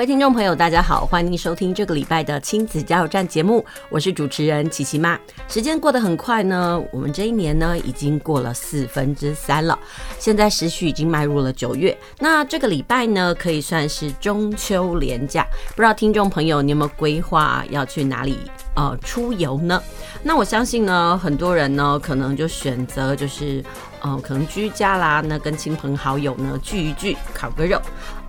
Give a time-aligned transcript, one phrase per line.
[0.00, 5.20] 各位听众朋友，大家好，欢迎收听这个礼拜的亲子加油站节目，我是主持人琪琪妈。
[5.46, 9.78] 时间过得很快呢，我们这一年呢已经过了四分之三了，
[10.18, 11.94] 现在时序已经迈入了九月。
[12.18, 15.46] 那这个礼拜呢，可以算是中秋连假，
[15.76, 18.38] 不知道听众朋友你有没有规划要去哪里
[18.76, 19.82] 呃出游呢？
[20.22, 23.62] 那我相信呢，很多人呢可能就选择就是。
[24.02, 27.78] 哦、呃，可能居家啦，那跟亲朋好友呢聚一聚，烤个肉。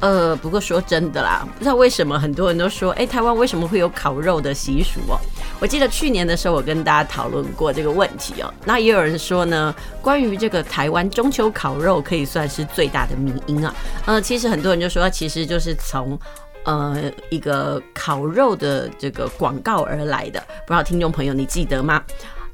[0.02, 5.18] 呃，不过说真的啦，不知道为什么很多人都说，哎、台湾为什么会有烤肉的习俗哦？
[5.60, 8.52] 我记得去年的时候，我跟大家讨论过这个问题哦。
[8.66, 13.74] 那也有人说呢，关于这个台湾中秋烤肉，可以算是最大的迷因啊。
[14.06, 16.20] 呃，其实很多人就说，其实就是从
[16.64, 20.40] 呃一个烤肉的这个广告而来的。
[20.66, 22.04] 不知道听众朋友你记得吗？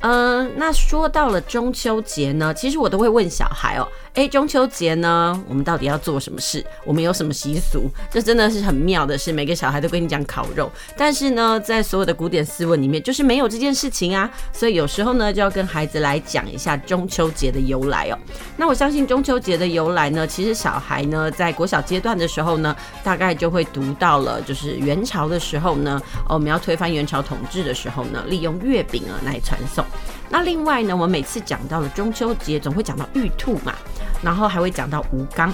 [0.01, 3.87] 嗯、呃，那说到了中秋节呢，其实我都会问小孩哦。
[4.17, 6.65] 哎，中秋节呢，我们到底要做什么事？
[6.83, 7.87] 我们有什么习俗？
[8.09, 14.27] 这真的是很妙的是，每个小孩都跟你讲烤肉，但是呢，在所有的古典诗文里面，就是没有这件事情啊。
[14.51, 18.17] 所以有时候呢，就要跟孩子来讲一下中秋节的由来哦。
[18.57, 29.85] 那我相信中秋节的由来呢，其实小孩呢，在国小阶段的时候呢，大概就会读到了，就是元朝的时候呢，哦，我们要推翻元朝统治的时候呢，利用月饼啊来传送。
[30.27, 33.75] 那另外呢，我们每次讲到了中秋节，总会讲到玉兔嘛。
[34.21, 35.51] 然后还会讲到吴刚，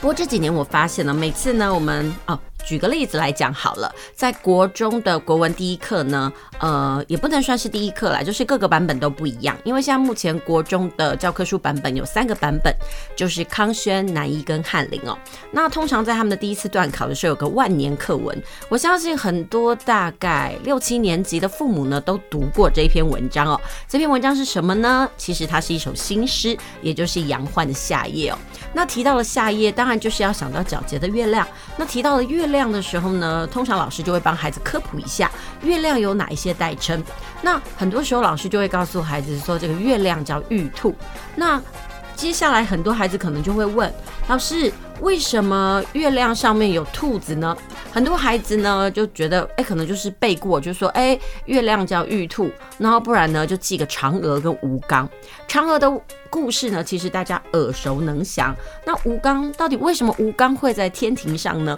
[0.00, 2.38] 不过这几年我发现了，每次呢，我们哦。
[2.64, 9.56] 举个例子来讲好了，在国中的国文第一课呢，呃，也不能算是第一课啦，就是各个版本都不一样。
[9.64, 12.74] 因为现在目前国中的教科书版本有三个版本，
[13.16, 15.16] 就是康轩、南一跟翰林哦。
[15.50, 23.60] 那通常在他们的第一次段考的时候，有个万年课文，我相信很多大概六七年级的父母呢都读过这篇文章哦。
[23.88, 25.08] 这篇文章是什么呢？
[25.16, 28.38] 其实它是一首新诗，也就是杨焕的《夏夜》哦。
[28.72, 31.46] 那提到了夏夜，当然就是要想到皎洁的月亮。
[31.76, 35.28] 那提到了月亮亮的时候呢，通常老师就会帮孩子科普一下
[35.62, 37.02] 月亮有哪一些代称。
[37.42, 40.94] 那很多时候老师就会告诉孩子说，这个月亮叫玉兔。
[41.34, 41.60] 那
[42.22, 43.92] 接下来很多孩子可能就会问
[44.28, 47.54] 老师，为什么月亮上面有兔子呢？
[47.92, 55.06] 很多孩子呢就觉得，哎，可能就是背过，就说，哎，月亮叫玉兔，然后不然呢就记个嫦娥跟吴刚。
[55.48, 55.92] 嫦娥的
[56.30, 58.54] 故事呢，其实大家耳熟能详。
[58.86, 61.76] 那吴刚到底为什么吴刚会在天庭上呢？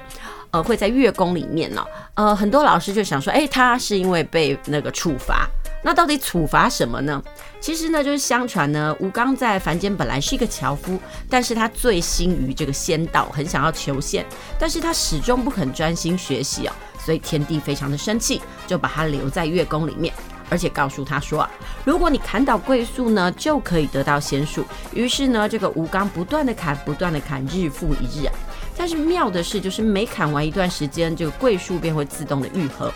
[0.50, 1.82] 呃，会在月宫里面呢？
[2.12, 5.48] 呃，很多老师就想说，哎，他是因为被那个处罚。
[5.86, 7.22] 那到底处罚什么呢？
[7.60, 14.24] 其实呢，就是相传呢，吴刚在凡间本来是一个樵夫，但是他醉心于这个仙道，很想要求仙，
[14.58, 20.12] 但是他始终不肯专心学习哦，所以天帝非常的生气，就把他留在月宫里面，
[20.48, 21.50] 而且告诉他说啊，
[21.84, 24.64] 如果你砍倒桂树呢，就可以得到仙术。
[24.94, 28.32] 于是呢，这个吴刚不断的砍，不断的砍，日复一日啊。
[28.76, 32.92] 但是妙的是，就是每砍完一段时间，这个桂树便会自动的愈合。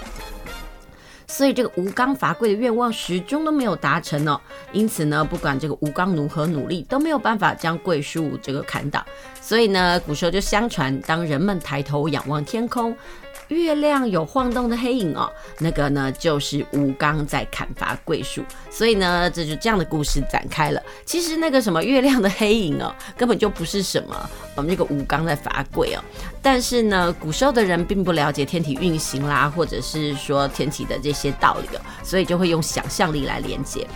[1.29, 4.41] 所以这个吴刚伐桂的愿望始终都没有达成哦，
[4.73, 9.05] 因此呢，不管这个吴刚如何努力，都没有办法将桂树这个砍倒。
[9.41, 12.97] 所以呢，古时候就相传，当人们抬头仰望天空，
[13.49, 20.83] 月亮有晃动的黑影哦，那个呢就是吴刚在砍伐桂树，所以呢，这就这样的故事展开了。
[21.05, 26.05] 其实那个什么月亮的黑影哦，根本就不是什么我们这个吴刚在伐桂哦。
[26.43, 33.87] 但是呢，古时候的人并不了解天体运行啦，或者是说天体的这些道理哦，所以就会用想象力来连接。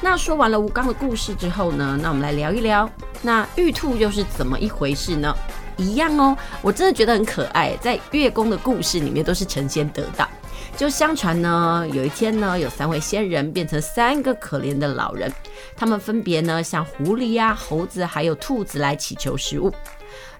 [0.00, 2.90] 那说完了吴刚的故事之后呢，那我们来聊一聊，
[3.22, 5.32] 那玉兔又是怎么一回事呢？
[5.76, 7.76] 一样哦，我真的觉得很可爱。
[7.80, 10.28] 在月宫的故事里面，都是成仙得道。
[10.76, 15.30] 就相传呢，有一天呢，有三位仙人变成三个可怜的老人，
[15.76, 19.70] 他们分别呢像狐狸呀、啊、猴子还有兔子来祈求食物。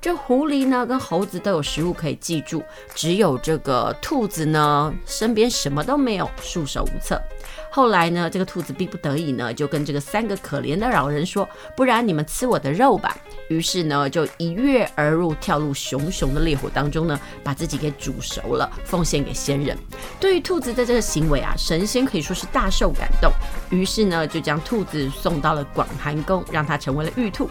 [0.00, 2.62] 这狐狸呢跟猴子都有食物可以记住，
[2.94, 7.20] 只有这个兔子呢身边什么都没有，束手无策。
[7.70, 13.16] 后来呢，这个兔子逼不得已呢，就跟这个三个可怜的老人说：“不然你们吃我的肉吧。”
[13.48, 19.76] 于是呢，就一跃而入，跳入熊熊的烈火当中呢，把自己给煮熟了，奉献给仙人。
[20.20, 23.32] 对于兔子的这个行为啊，神仙可以说是大受感动。
[23.70, 27.48] 于是呢，就将兔子送到了广寒宫，让它成为了玉兔。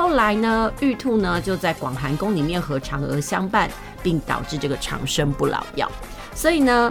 [0.00, 3.70] 后来呢，玉兔呢就在广寒宫里面和嫦娥相伴，
[4.02, 5.86] 并导致这个长生不老药。
[6.34, 6.90] 所以呢。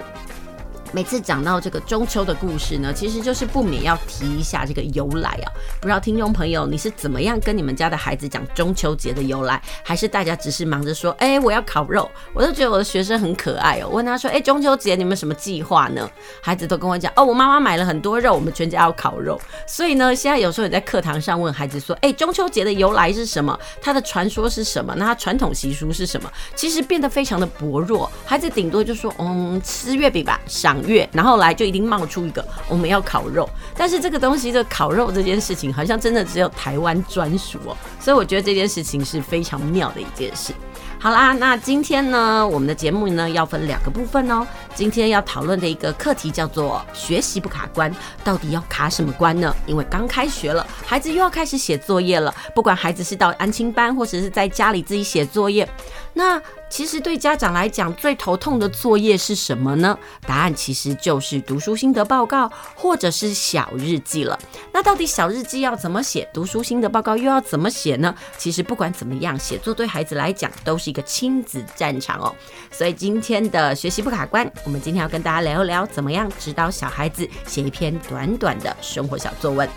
[0.91, 5.47] 每次讲到这个中秋的故事呢，其实就是不免要提一下这个由来啊。
[5.79, 12.09] 不知道听众朋友你是怎么样跟你们家的孩子讲中秋节的由来，还是大家只是忙着说，哎、我要烤肉？
[12.33, 13.89] 我都觉得我的学生很可爱哦。
[13.89, 16.09] 问他说，哎、中秋节你们什么计划呢？
[16.41, 19.39] 孩子都跟我讲，哦，我妈妈买了很多肉，我们全家要烤肉。
[19.67, 23.57] 所以呢，现在有时候你在课堂上问孩子说，哎、中秋节的由来是什么？
[23.79, 24.95] 它的传说是什么？
[24.97, 26.31] 那它传统习俗是什么？
[26.55, 30.78] 其实变得非常的薄弱，孩子顶多就说，嗯，吃月饼吧，赏。
[30.83, 40.53] 月，然后来就一定冒出一个我们要烤肉，但是这个东西的烤肉这件事情好像真的只有台湾专属哦，所以我觉得这件事情是非常妙的一件事。
[41.01, 44.45] 好啦，那今天呢，我们的节目呢要分两个部分哦。
[44.75, 47.89] 今天要讨论的一个课题叫做学习不卡关，
[48.21, 49.55] 到底要卡什么关呢？
[49.65, 55.67] 因为刚开学了，孩子又要开始写作业了，不管孩子是到安亲班或者是在家里自己写作业，
[56.13, 56.41] 那。
[56.69, 59.97] 其实对家长来讲，最头痛的作业是什么呢？
[60.25, 64.37] 答案其实就是读书心得报告或者是小日记了。
[64.71, 68.13] 那到底小日记要怎么写，读书心得报告又要怎么写呢？
[68.37, 72.33] 其实不管怎么样，写作对孩子来讲都是一个亲子战场哦。
[72.71, 79.67] 所以今天的学习不卡关，我们今天要跟大家聊一聊，怎么样指导小孩子写一篇短短的生活小作文。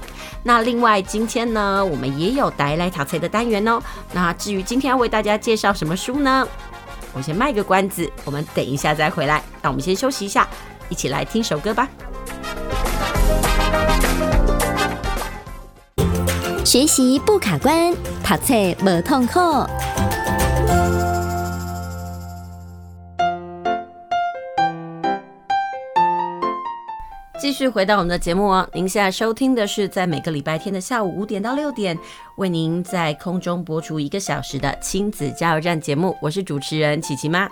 [0.44, 3.80] 那另外今天呢，我们也有带来淘菜的单元哦。
[4.12, 6.46] 那至于今天要为大家介绍什么书呢？
[7.12, 9.42] 我先卖个关子，我们等一下再回来。
[9.60, 10.48] 那我们先休息一下，
[10.88, 11.88] 一起来听首歌吧。
[16.64, 17.92] 学习不卡关，
[18.24, 19.40] 读册无痛苦。
[27.42, 31.98] 继续回到我们的节目哦，您现在收听的是在每个礼拜天的下午五点到六点，
[32.36, 36.16] 为您在空中播出一个小时的亲子加油站节目。
[36.22, 37.48] 我是主持人琪琪妈。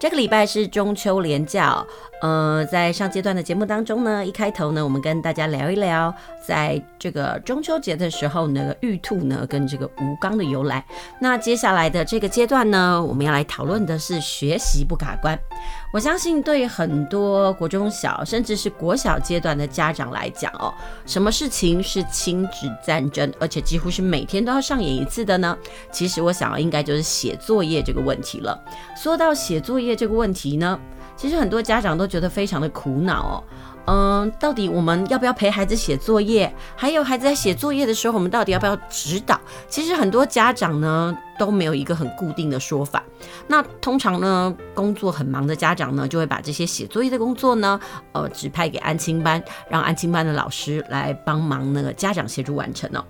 [0.00, 1.84] 这个礼拜是中秋连假，
[2.22, 6.14] 呃，在上阶段的节目当中呢，一开头呢，我们跟大家聊一聊，
[6.46, 10.84] 在这个中秋节的时候，那个玉兔呢跟这个吴刚的由来。
[11.20, 15.36] 那接下来的这个阶段呢，我们要来讨论的是学习不卡关。
[15.92, 20.72] 我相信对很多国中小甚至是国小阶段的家长来讲哦，
[21.06, 25.58] 什么事情是亲子战争，而且几乎是每天都要上演一次的呢？
[25.90, 28.56] 其实我想要应该就是写作业这个问题了。
[28.96, 30.78] 说到写作业这个问题呢，
[31.16, 33.44] 其实很多家长都觉得非常的苦恼哦。
[33.90, 36.54] 嗯，到底我们要不要陪孩子写作业？
[36.76, 39.40] 还有孩子在写作业的时候，我们到底要不要指导？
[39.66, 43.02] 其实很多家长呢都没有一个很固定的说法。
[43.46, 47.80] 那通常呢，工作很忙的家长呢，就会把这些写作业的工作呢，
[48.12, 53.02] 呃，指派给安亲班，让安亲班的老师来帮忙那个家长协助完成哦。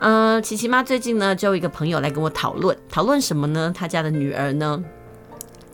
[0.00, 3.72] 嗯、琪琪妈最近呢，就有一个朋友来跟我讨论，讨论什么呢？
[3.74, 4.78] 他家的女儿呢，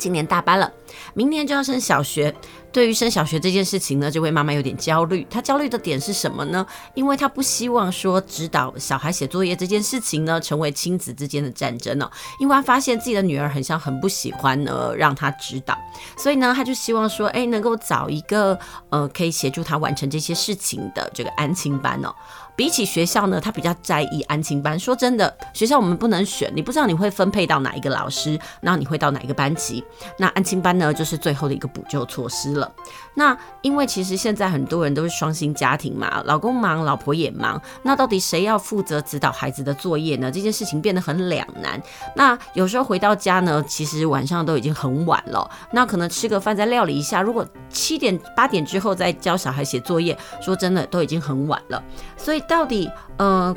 [0.05, 0.71] 今年大班了，
[1.15, 2.35] 明年就要升小学。
[2.71, 5.27] 对于升小学这件事情呢，这位妈妈有点焦虑。
[5.31, 6.67] 她焦虑的点是什么呢？
[6.93, 12.11] 因为她不希望说指导小孩写作业这件事情呢，成为亲子之间的战争呢、哦。
[12.39, 15.79] 因为她发现自己的女儿很像很不喜欢呢，让她指导，
[16.19, 18.59] 所以呢，她就希望说，哎，能够找一个
[18.91, 22.15] 呃可以协助她完成这些事情的这个安亲班哦。
[22.56, 24.79] 比起学校呢，他比较在意安亲班。
[24.79, 29.85] 说真的，学校我们不能选，你不知道你会分配到哪一个老师，那你会到哪一个班级。
[30.19, 32.73] 那安亲班呢，就是最后的一个补救措施了。
[33.14, 37.60] 那因为其实现在很多人都是双薪家庭嘛，老公忙，老婆也忙。
[37.82, 40.31] 那到底谁要负责指导孩子的作业呢？
[40.31, 41.82] 这件事情变得很两难。
[42.15, 45.50] 那有时候回到家呢，其实晚上都已经很晚了。
[45.72, 51.82] 那可能吃个饭再料理一下，如果七点八点之后再教小孩写作业，说真的都已经很晚了。
[52.17, 52.44] 所以。
[52.46, 53.56] 到底呃，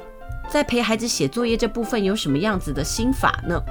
[0.50, 3.62] 在陪孩子写作业这部分有什么样子的心法呢？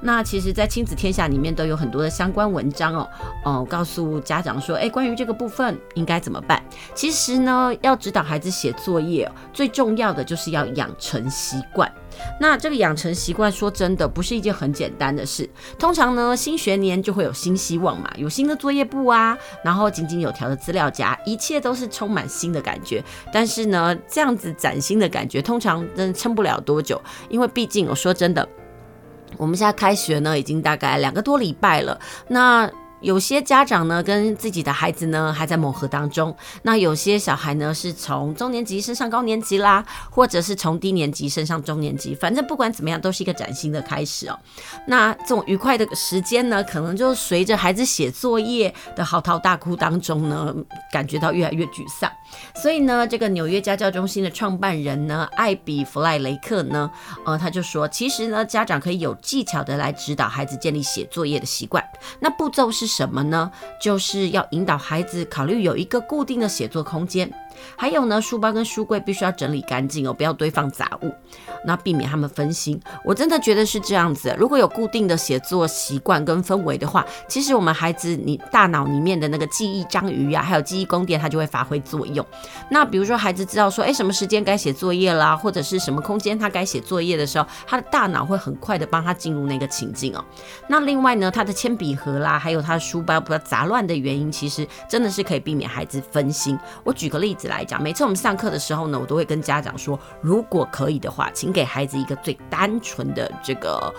[0.00, 3.10] 那其实，在亲子天下里面都有很多的相关文章哦，
[3.44, 6.62] 哦，告诉家长说，诶，关于这个部分应该怎么办？
[6.94, 11.90] 其实呢，要指导孩子写作业，最重要的就是要养成习惯。
[12.40, 15.48] 那这个养成习惯，说真的，不是一件很简单的事。
[15.78, 23.02] 通常呢，新学年就会有新希望嘛，有新的作业簿啊，然后井井有条的资料夹，一切都是充满新的感觉。
[23.32, 28.48] 但是呢，这样子崭新的感觉，通常真的撑不了多久，因为毕竟我说真的，
[29.36, 32.70] 我们现在开学呢，已经大概两个多礼拜了，那。
[33.00, 36.34] 有些家长呢，跟自己的孩子呢还在磨合当中。
[36.62, 42.14] 那有些小孩呢，是从中年级升上高年级啦，或者是从低年级升上中年级。
[42.14, 44.38] 反正不管怎么样，都是一个崭新的开始哦。
[44.86, 50.54] 那这种愉快的时间呢，可能就随着孩子写作业的嚎啕大哭当中呢，
[50.92, 52.10] 感觉到越来越沮丧。
[52.54, 56.90] 所以呢，这个纽约家教中心的创办人呢，艾比弗莱雷克呢，
[57.24, 61.84] 呃，他就说，其实呢，家长可以有技巧的来指导孩子建立写作业的习惯。
[62.18, 63.50] 那步骤是什么呢？
[63.80, 67.30] 就是要引导孩子考虑有一个固定的写作空间。
[67.76, 71.12] 还有呢，书包跟书柜必须要整理干净哦，不要堆放杂物，
[71.64, 72.80] 那避免他们分心。
[73.04, 82.24] 我真的觉得是这样子，如果有固定的写作习惯跟氛围的话，其实我们孩子你大脑里面的那个记忆章鱼呀、啊，还有记忆宫殿，它就会发挥作用。
[82.70, 90.24] 那比如说孩子知道说，哎，什么时间该写作业啦，或者是什么空间他该写作业的时候，他的大脑会很快的帮他进入那个情境哦。
[90.68, 96.58] 那另外呢，他的铅笔盒啦，还有他的书包不要杂乱的原因，其实真的是可以避免孩子分心。
[96.84, 97.39] 我举个例子。
[97.48, 103.92] 来讲，每次我们上课的时候呢，我都会跟家长说，如果可以的话，请给孩子一个最单纯的这个。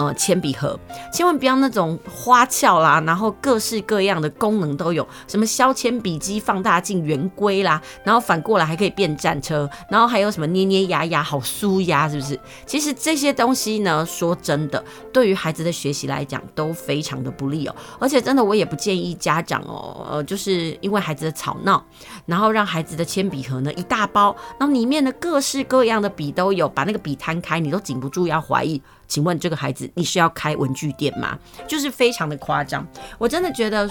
[0.00, 0.80] 呃，铅笔盒
[1.12, 12.40] 千万不要那种花俏啦，然后各式各样的功能都有，什么削铅笔机、放大镜、圆规啦，然后反过来还可以变战车，然后还有什么捏捏压压，好舒压，是不是？
[12.64, 17.76] 其实这些东西呢，说真的，对于孩子的学习来讲都非常的不利哦。
[17.98, 21.84] 而且真的，我也不建议家长哦，呃，就是因为孩子的吵闹，
[22.24, 28.80] 然后让孩子的铅笔盒呢一大包，然后里面的各式各样的笔都有，把那个笔摊开，你都禁不住要怀疑。
[29.10, 31.38] 请问这个孩子，你是要开文具店吗？
[31.68, 32.86] 就是非常的夸张，
[33.18, 33.86] 我真的觉得。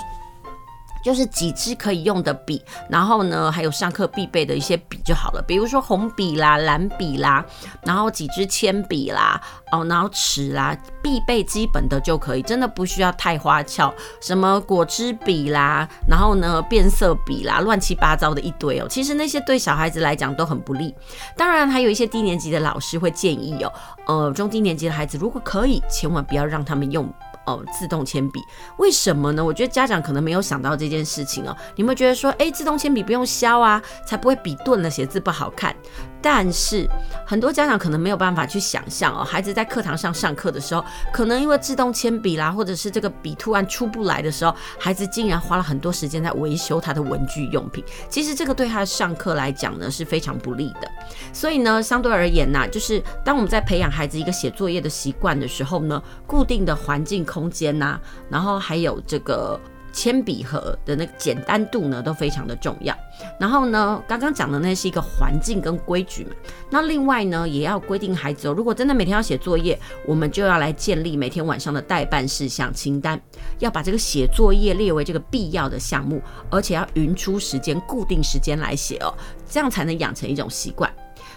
[1.03, 7.45] 就是几支可以用的笔，然后呢，还有上课必备的一些笔就好了，比如说红笔啦、蓝笔啦，
[7.83, 9.41] 然后几支铅笔啦，
[9.71, 18.87] 哦，然后尺啦，必备基本的就可以，真的不需要太花俏，什么果汁笔啦，然后呢，变色笔啦，乱七八糟的一堆哦。
[18.89, 20.93] 其实那些对小孩子来讲都很不利。
[21.37, 23.73] 当然，还有一些低年级的老师会建议哦，
[24.07, 27.09] 呃，中低年级的孩子如果可以，千万不要让他们用。
[27.49, 28.39] 哦，自动铅笔，
[28.77, 29.43] 为什么呢？
[29.43, 31.55] 我觉得家长可能没有想到这件事情哦。
[31.75, 35.75] 你们觉得说，哎，自动铅笔不用削啊，才不会笔钝了，写字不好看。
[36.21, 36.87] 但是
[37.25, 40.83] 很多家长可能没有办法去想象哦，孩子在课堂上上课的时候，
[41.13, 47.83] 可能因为自动铅笔啦，或者是这个笔突然出不来的时候，孩子竟然花了很多时间在维修他的文具用品。
[48.09, 50.89] 其实这个对他上课来讲呢是非常不利的。
[51.31, 57.99] 所以呢，相对而言呢，就是当我们在培养孩子一个写作业的习惯的时候呢，固定的环境空间呐，
[58.29, 59.59] 然后还有这个。
[59.91, 62.95] 铅笔盒的那个简单度呢，都非常的重要。
[63.39, 66.31] 然后呢，刚刚讲的那是一个环境跟规矩嘛。
[66.69, 73.19] 那另外呢，也要规定孩子哦，如果真的每天要写作业，我们就要来建立每天晚上的待办事项清单，
[73.59, 79.13] 要把这个写作业列为这个必要的项目，而且要匀出时间，固定时间来写哦，
[79.49, 80.91] 这样才能养成一种习惯。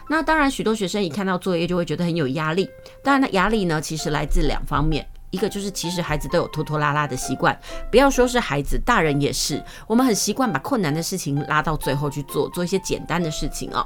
[0.08, 2.68] 那当然，许多学生一看到作业就会觉得很有压力。
[3.02, 5.06] 当然，那压力呢，其实来自两方面。
[5.32, 7.58] 一个就是，其实孩子都有拖拖拉拉的习惯，
[7.90, 9.60] 不要说是孩子，大人也是。
[9.88, 13.84] 我们很习惯把困难的事情拉到最后去做，做一些简单的事情哦。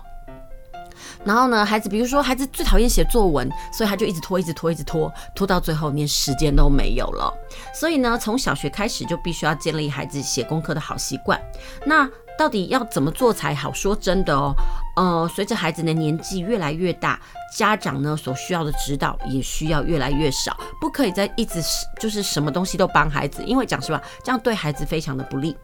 [1.25, 7.33] 然后呢，孩子，比如说孩子最讨厌写作文，所以他就一直拖，一直拖，一直拖，拖到最后连时间都没有了。
[7.75, 11.41] 所以呢，从小学开始就必须要建立孩子写功课的好习惯。
[11.85, 13.73] 那到底要怎么做才好？
[13.73, 14.53] 说真的哦，
[14.97, 17.21] 呃，随着孩子的年纪越来越大，
[17.55, 21.63] 家长呢所需要的指导也需要越来越少，不可以再一直
[22.01, 25.57] 就是什么东西都帮孩子，因为讲实话，这样对孩子非常的不利。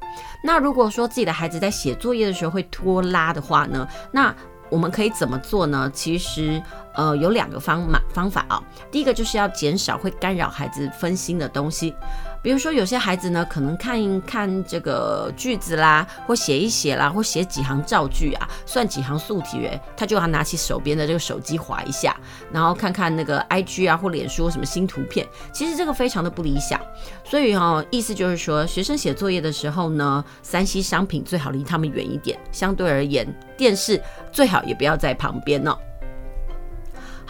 [0.45, 4.35] 那如果说自己的孩子在写作业的时候会拖拉的话呢，那
[4.69, 5.91] 我们可以怎么做呢？
[5.93, 6.63] 其实，
[6.95, 8.63] 呃，有两个方法方法啊。
[8.91, 11.95] 第一个就是要减少会干扰孩子分心的东西。
[12.43, 22.17] 比如说，有些孩子呢，可能看一看这个句子啦，或写一写啦，或写几行造句啊，算几行素题，他就要拿起手边的这个手机滑一下，
[22.51, 25.25] 然后看看那个 IG 啊或脸书什么新图片。
[25.53, 26.81] 其实这个非常的不理想。
[27.23, 32.37] 所以哈、哦，意思就是说，学生写作业的时候呢三 C 商品最好离他们远一点。
[32.51, 33.25] 相对而言，
[33.57, 35.79] 电视最好也不要在旁边哦。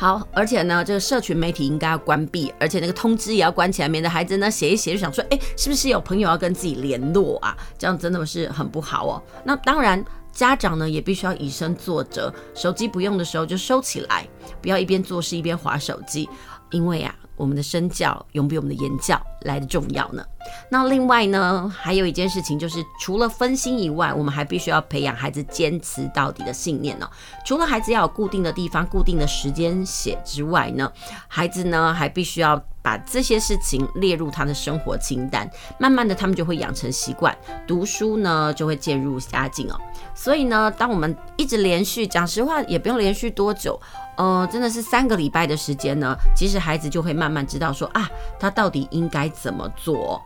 [0.03, 7.57] 好，而且呢，这个社群媒体应该要关闭，而且那个通知也要关起来，免得孩子呢写一写就想说，哎，是不是有朋友要跟自己联络啊？
[7.79, 9.23] 这样真的是很不好哦。
[9.45, 14.27] 那当然，家长呢也必须要以身作则，手机不用的时候就收起来，
[14.61, 16.29] 不要一边做事一边划手机，
[16.73, 17.15] 因为呀。
[17.37, 20.25] 我们的身教永比我们的言教来的重要呢。
[20.71, 27.09] 那另外呢，还有一件事情就是，除了分心以外，我们还必须要培养孩子坚持到底的信念呢。
[27.45, 30.91] 除了孩子要有固定的地方、固定的时间写之外呢，
[31.29, 35.49] 孩子呢还必须要把这些事情列入他的生活清单。
[35.79, 37.37] 慢慢的，他们就会养成习惯，
[37.67, 39.81] 读书呢就会渐入佳境哦。
[40.15, 43.81] 所以呢，当我们一直连续，讲实话也不用连续多久。
[44.15, 50.21] 呃，真的是三个礼拜的时间呢，其实孩子就会慢慢慢知道说啊，他到底应该怎么做。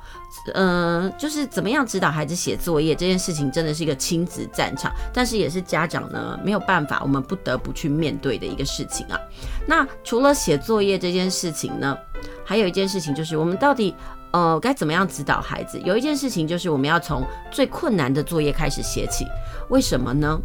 [0.55, 9.21] 嗯、就是怎么样指导孩子写作业这件事情，真的是一个亲子战场，但是也是家长呢没有办法，我们不得不去面对的一个事情啊。
[9.67, 11.97] 那除了写作业这件事情呢，
[12.45, 13.95] 还有一件事情就是我们到底。
[14.33, 15.81] 呃，该怎么样指导孩子？
[15.83, 19.25] 有一件事情就是我们要从最困难的作业开始写起。
[19.71, 20.38] 为什么呢？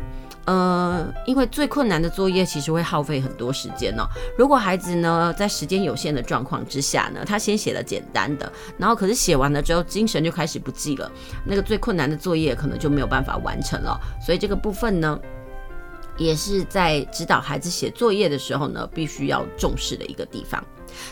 [0.46, 4.04] 呃，因为最困难的作业其实会耗费很多时间哦。
[4.38, 11.12] 如果孩子呢在时间有限的状况之下呢，他先写了简单的，然后可是写完了之后精神就开始不济了，
[11.46, 14.00] 那个最困难的作业可能就没有办法完成了。
[14.20, 15.20] 所以这个部分呢，
[16.18, 20.64] 也是在指导孩子写作业的时候呢，必须要重视的一个地方。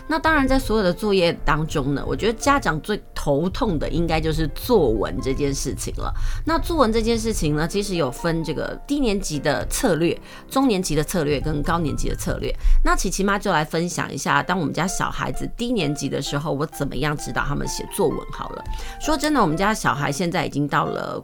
[0.07, 6.13] 那当然，在所有的作业当中呢，我觉得家长最头痛的应该就是作文这件事情了。
[6.45, 10.19] 那作文这件事情呢，其实有分这个低年级的策略、
[10.50, 12.53] 中年级的策略跟高年级的策略。
[12.83, 18.63] 那琪琪妈就来分享一下，当我们家小孩子低年级的时候，我怎么样指导他们写作文好了。
[19.00, 21.24] 说真的，我们家小孩现在已经到了。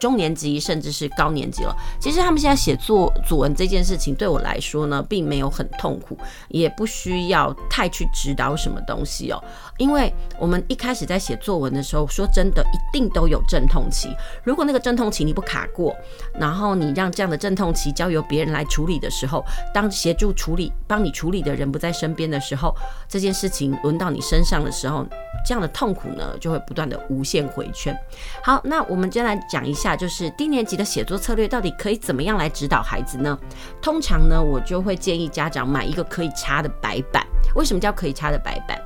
[0.00, 9.42] 中年级甚至是高年级了，其实他们现在写作作文这件事情对我来说呢，并没有很痛苦，也不需要太去指导什么东西哦。
[9.78, 14.14] 因为我们一开始在写作文的时候，说真的，一定都有阵痛期。
[14.42, 15.96] 如果那个阵痛期你不卡过，
[16.34, 22.74] 然后你让这样的阵痛期交由别人来处理的时候，当协助处理、帮你处理的人不在身边的时候，
[23.08, 25.06] 这件事情轮到你身上的时候，
[25.46, 27.96] 这样的痛苦呢，就会不断的无限回圈。
[28.42, 29.83] 好，那我们接下来讲一下。
[29.84, 33.38] 下就是低年级的写作策略到底可以怎么样来指导孩子呢？
[33.82, 37.22] 通常呢，我就会建议家长买一个可以擦的白板。
[37.54, 38.80] 为什么叫可以擦的白板？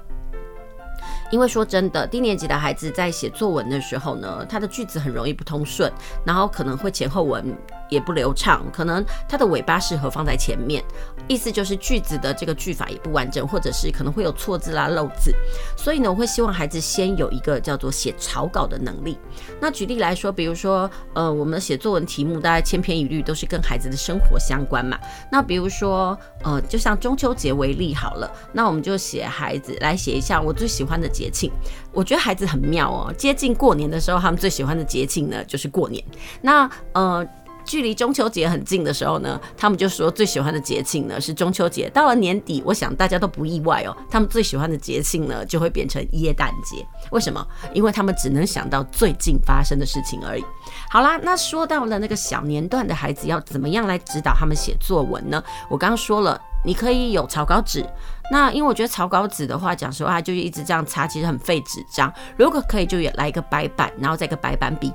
[1.30, 5.88] 因为说真的，低年级的孩子在写作文的时候呢，他的句子很容易不通顺，
[6.24, 7.56] 然后可能会前后文
[7.88, 10.82] 也不流畅，可能它的尾巴适合放在前面，
[11.26, 15.34] 意思就是句子的这个句法也不完整，或者是可能会有错字啦、漏字。
[15.76, 19.18] 所以呢，我会希望孩子先有一个叫做写草稿的能力。
[19.60, 24.98] 那举例来说，比如说，呃，我们写作文题目大概千篇一律都是跟孩子的生活相关嘛。
[25.30, 31.50] 那比如说，呃，就像中秋节为例好了，那我们就写孩子来写一下我最喜欢的节庆，
[31.92, 33.12] 我觉得孩子很妙哦。
[33.16, 36.02] 接近过年的时候，他们最喜欢的节庆呢，就是过年。
[36.40, 37.26] 那呃，
[37.68, 41.90] 距离中秋节很近的时候呢，他们就说最喜欢的节庆呢是中秋节。
[41.90, 46.84] 到了年底，我想大家都不意外哦，他们最喜欢的节庆呢就会变成耶诞节。
[47.10, 47.46] 为什么？
[47.74, 50.44] 因为他们只能想到最近发生的事情而已。
[50.88, 55.44] 好啦，那说到了那个小年段的孩子要怎么样来指导他们写作文呢？
[55.68, 56.40] 我刚刚说了。
[56.64, 57.86] 你可以有草稿纸，
[58.30, 62.12] 那因为我觉得草稿纸的话，讲实话就是一直这样擦，其实很费纸张。
[62.36, 64.92] 如果可以，就也来一个白板，然后再一个白板笔。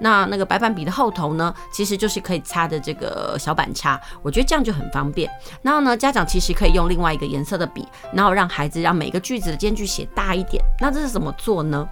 [0.00, 3.98] 那那个白板笔的后头呢，其实就是可以擦的这个小板擦。
[4.22, 5.30] 我觉得这样就很方便。
[5.62, 10.62] 然后呢，家长其实可以用另外一个颜色的笔，然后让孩子让每个句子的间距写大一点。
[10.80, 11.88] 那这是怎么做呢？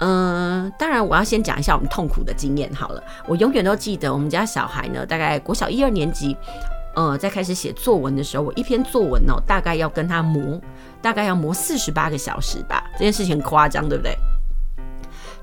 [0.00, 3.02] 嗯、当然我要先讲一下我们痛苦的经验好了。
[3.26, 6.36] 我永远都记得我们家小孩呢，大概国小一二年级。
[7.00, 10.60] 呃，在开始写作文的时候，我一篇作文哦，大概要跟他磨，
[11.00, 12.84] 大概要磨四十八个小时吧。
[12.92, 14.14] 这件事情很夸张，对不对？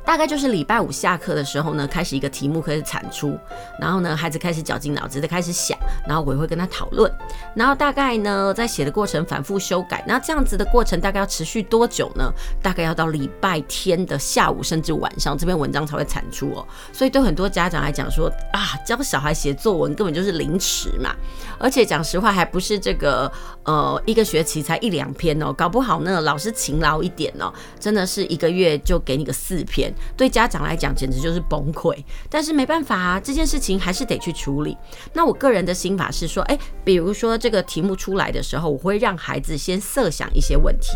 [0.07, 3.37] 大概就是礼拜五下课的时候呢，开始一个题目开始产出，
[3.77, 7.11] 然后呢，孩子开始绞尽脑汁的开始想，然后我也会跟他讨论，
[7.53, 12.31] 然后大概呢，在写的过程反复修改，那这样子的过程大概要持续多久呢？
[12.63, 16.65] 大概要到礼拜天的下午甚至晚上，这篇文章才会产出哦。
[16.93, 21.13] 所以对很多家长来讲说啊，教小孩写作文根本就是凌迟嘛，
[21.59, 23.29] 而且讲实话还不是这个
[23.67, 29.93] 呃一个学期才一两篇哦，搞不好呢老师勤劳一点哦，真的是一个月就给你个四篇。
[30.15, 31.95] 对家长来讲，简直就是崩溃。
[32.29, 34.75] 但是没办法啊，这件事情还是得去处理。
[35.13, 40.93] 那我个人的心法是说，哎，比如说这个题目出来的时候，我会让孩子先设想一些问题。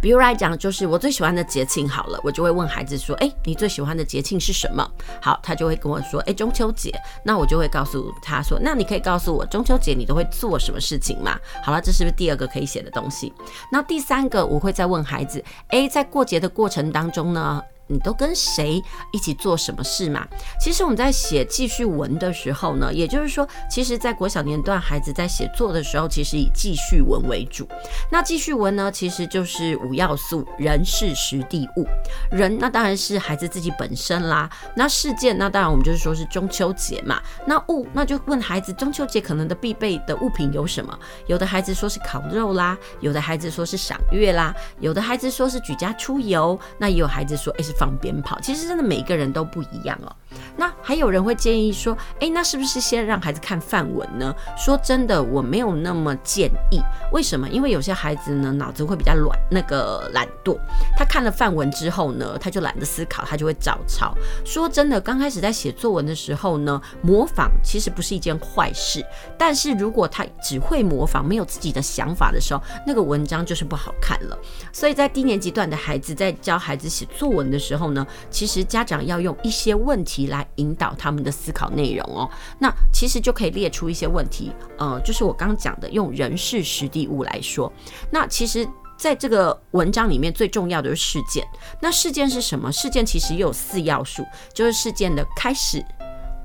[0.00, 4.88] 比如来讲，就是我最喜欢的节庆好了，我就会问孩子说：“诶，你最喜欢的节庆是什么？”
[5.20, 6.92] 好，他就会跟我说：“诶，中秋节。”
[7.24, 13.32] 那我就会告诉他说：“那你可以告诉我中秋节你都会做什么事情吗？”好了，这是不是第二个可以写的东西？
[13.72, 20.26] 那第三个我会再问孩子：“诶，在过节的过程当中呢？”你都跟谁一起做什么事嘛？
[20.60, 27.68] 其实我们在写记叙文的时候呢，也就是说，其实，在国小年段孩子在写作的时候，其实以记叙文为主。
[28.10, 31.86] 那记叙文呢，其实就是五要素：人、事、时、地、物。
[32.30, 34.50] 人，那当然是孩子自己本身啦。
[34.74, 37.22] 那事件，那当然我们就是说是中秋节嘛。
[37.46, 40.98] 那物，那就问孩子中秋节可能的必备的物品有什么？
[41.28, 47.75] 有的孩子说是烤肉啦，有的孩子说是赏月啦，有的孩子说是举家出游，那也有孩子说，诶，是。
[47.78, 48.38] 放鞭炮。
[48.40, 50.14] 其实真的每一个人都不一样哦。
[50.56, 54.34] 那还有人会建议说，诶，那是不是先让孩子看范文呢？
[54.56, 56.80] 说真的，我没有那么建议。
[57.12, 57.48] 为什么？
[57.48, 60.58] 因为有些孩子呢，脑子会比较软，那个懒惰。
[60.96, 64.14] 他看了范文之后呢，他就懒得思考，他就会找抄。
[64.44, 69.04] 说真的，刚开始在写作文的时候呢，模仿其实不是一件坏事。
[69.38, 74.38] 但是如果他只会模仿，没有自己的想法的时候，那个文章就是不好看了。
[74.72, 80.36] 所以在低年级段的孩子在教孩子写作文的时时候呢，其实家长要用一些问题来。
[80.56, 87.70] 引导他们的思考内容哦，那其实就可以列出一些问题，呃，就是我刚讲的，用人事实地物来说。
[88.10, 91.46] 那其实在这个文章里面最重要的是事件。
[91.80, 92.70] 那事件是什么？
[92.72, 94.24] 事件其实有四要素，
[94.54, 95.84] 就是事件的开始、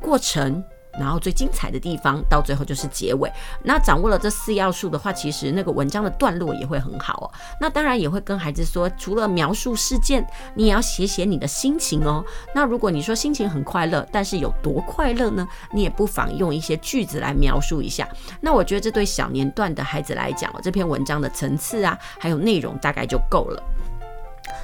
[0.02, 0.62] 过程。
[1.00, 3.32] 然后最精彩的地方，到最后就是结尾。
[3.64, 7.26] 那掌握了这四要素的话，其实那个文章的段落也会很好哦。
[7.60, 10.26] 那当然也会跟孩子说，除了描述事件，
[10.56, 12.24] 你也要写写你的心情哦。
[12.54, 15.48] 那如果你说心情很快乐，但是有多快乐呢？
[15.72, 18.08] 你也不妨用一些句子来描述一下。
[18.40, 23.64] 那我觉得这对小年段的孩子来讲，这篇文章的层次啊，还有内容大概就够了。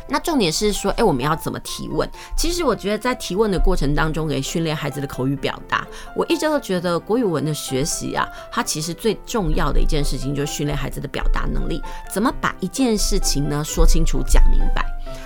[0.08, 2.10] 那重点是说，哎，我们要怎么提问？
[2.38, 5.86] 其实我觉得在提问的过程当中，可以训练孩子的口语表达。
[6.15, 11.82] 我一直都觉得国语文的学习啊，它其实最重要的一件事情就是训练孩子的表达能力。
[12.12, 14.86] 怎么把一件事情呢说清楚、讲明白？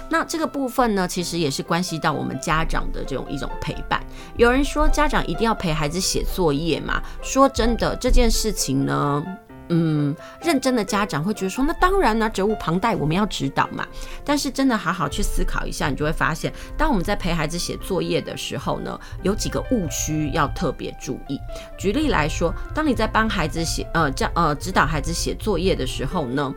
[0.10, 4.02] 那这个部分呢，其实也是关系到我们家长的这种一种陪伴。
[4.36, 7.02] 有人说，家长一定要陪孩子写作业嘛？
[7.22, 9.24] 说真的，这件事情呢。
[9.74, 13.88] 嗯，认真的家长会觉得说，那当然呢，责无旁贷，我们要指导嘛。
[14.26, 21.40] 但是真的好好去思考一下，你就会发现，当我们在陪孩子写作业的时候呢，有几个误区要特别注意。
[21.78, 26.54] 举例来说，当你在帮孩子写呃教呃指导孩子写作业的时候呢，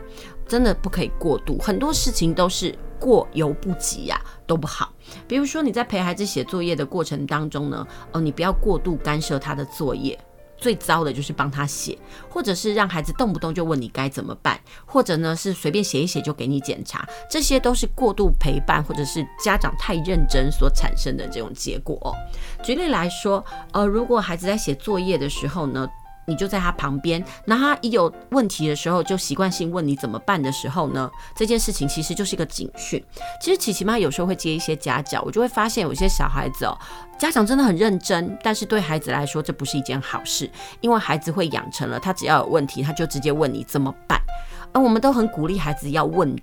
[0.48, 4.92] 真的不可以过度，很多事情都是过犹不及呀、都不好。
[5.28, 10.18] 比如说你在陪孩子写作业的过程当中呢，哦、呃，你不要过度干涉他的作业。
[10.64, 22.16] 最糟的就是帮他写，或者是让孩子动不动就问你该怎么办，或者呢是随便写一写就给你检查，这些都是过度陪伴或者是家长太认真所产生的这种结果。
[22.62, 25.86] 举例来说，呃，如果孩子在写作业的时候呢，
[26.26, 33.02] 你就在他旁边，那他一有问题的时候，就习惯性问你怎么办的时候呢，这件事情其实就是一个警讯。
[33.40, 36.78] 其实琪琪妈有时候会接一些家教，我就会发现有些小孩子哦，
[37.18, 44.20] 家长真的很认真，但是对孩子来说这不是一件好事，因为孩子会养成了他只要有问题，他就直接问你怎么办。
[44.72, 46.36] 而我们都很鼓励孩子要问。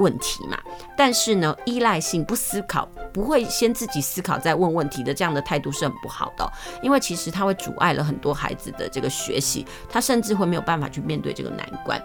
[0.00, 0.58] 问题嘛，
[0.96, 6.52] 但是呢，依赖性不思考，不会先自己思考再问问题的这样的态度是很不好的，
[6.82, 12.02] 因为其实他会阻碍了很多孩子的这个学习，他甚至会没有办法去面对这个难关。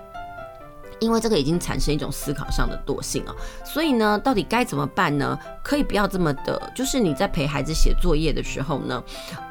[0.99, 5.37] 因为这个已经产生一种思考上的惰性了，所以呢，到底该怎么办呢？
[5.63, 9.03] 可以不要这么的，就是你在陪孩子写作业的时候呢，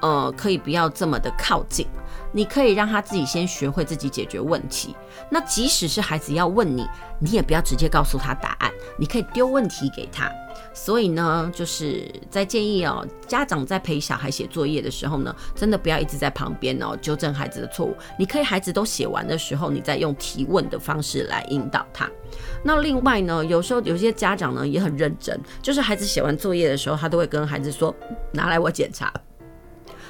[0.03, 1.87] 呃，可以不要这么的靠近，
[2.33, 4.95] 你可以让他自己先学会自己解决问题。
[5.31, 6.87] 那即使是孩子要问你，
[7.19, 10.31] 你也不要直接告诉他答案，你可以丢问题给他。
[10.73, 17.95] 所以呢，就是在建议哦，家长在陪小孩写作业的时候呢，真的不要一直在旁边哦，纠正孩子的错误。
[18.19, 22.09] 你可以孩子都写完的时候，你再用提问的方式来引导他。
[22.63, 27.95] 那另外呢，有时候有些家长呢也很认真，就是孩子写完作业的时候，他都会跟孩子说
[28.33, 29.13] ：“拿来我检查。”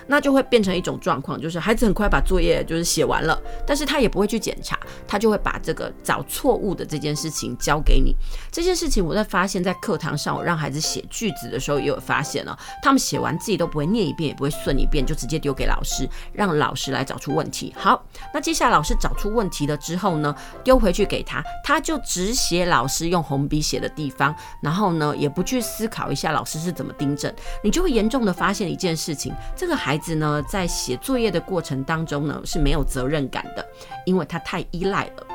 [0.06, 8.14] 那就会变成一种状况，就是孩子很快把作业就是写完了，但是他也不会去检查，他就会把这个找错误的这件事情交给你。
[8.52, 17.74] 这件事情我在发现，在课堂上我让孩子写句子的时候也有发现了，他们写完自己都不会念一遍，也不会顺一遍，就直接丢给老师，让老师来找出问题。
[17.76, 27.32] 好，那接下来老师找出问题了之后呢，丢回去给他，他就只写老师用红笔写的地方，然后呢也不去思考一下老师是怎么订正，
[27.64, 29.95] 你就会严重的发现一件事情，这个孩。
[29.96, 33.66] 孩子呢，在写作业的过程当中呢，是没有责任感的，
[34.04, 35.26] 因为他太依赖了，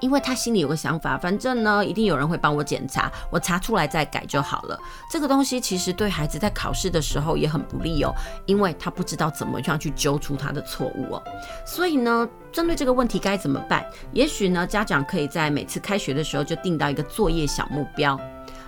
[0.00, 4.76] 因为他心里有个想法，反正呢，一定有人会帮我检查，我查出来再改就好了。
[5.08, 8.12] 这个东西其实对孩子在考试的时候也很不利哦，
[8.46, 11.22] 因为他不知道怎么样去揪出他的错误哦。
[11.64, 13.86] 所以呢，针对这个问题该怎么办？
[14.10, 18.18] 也许呢，家长可以在每次开学的时候就定到一个作业小目标。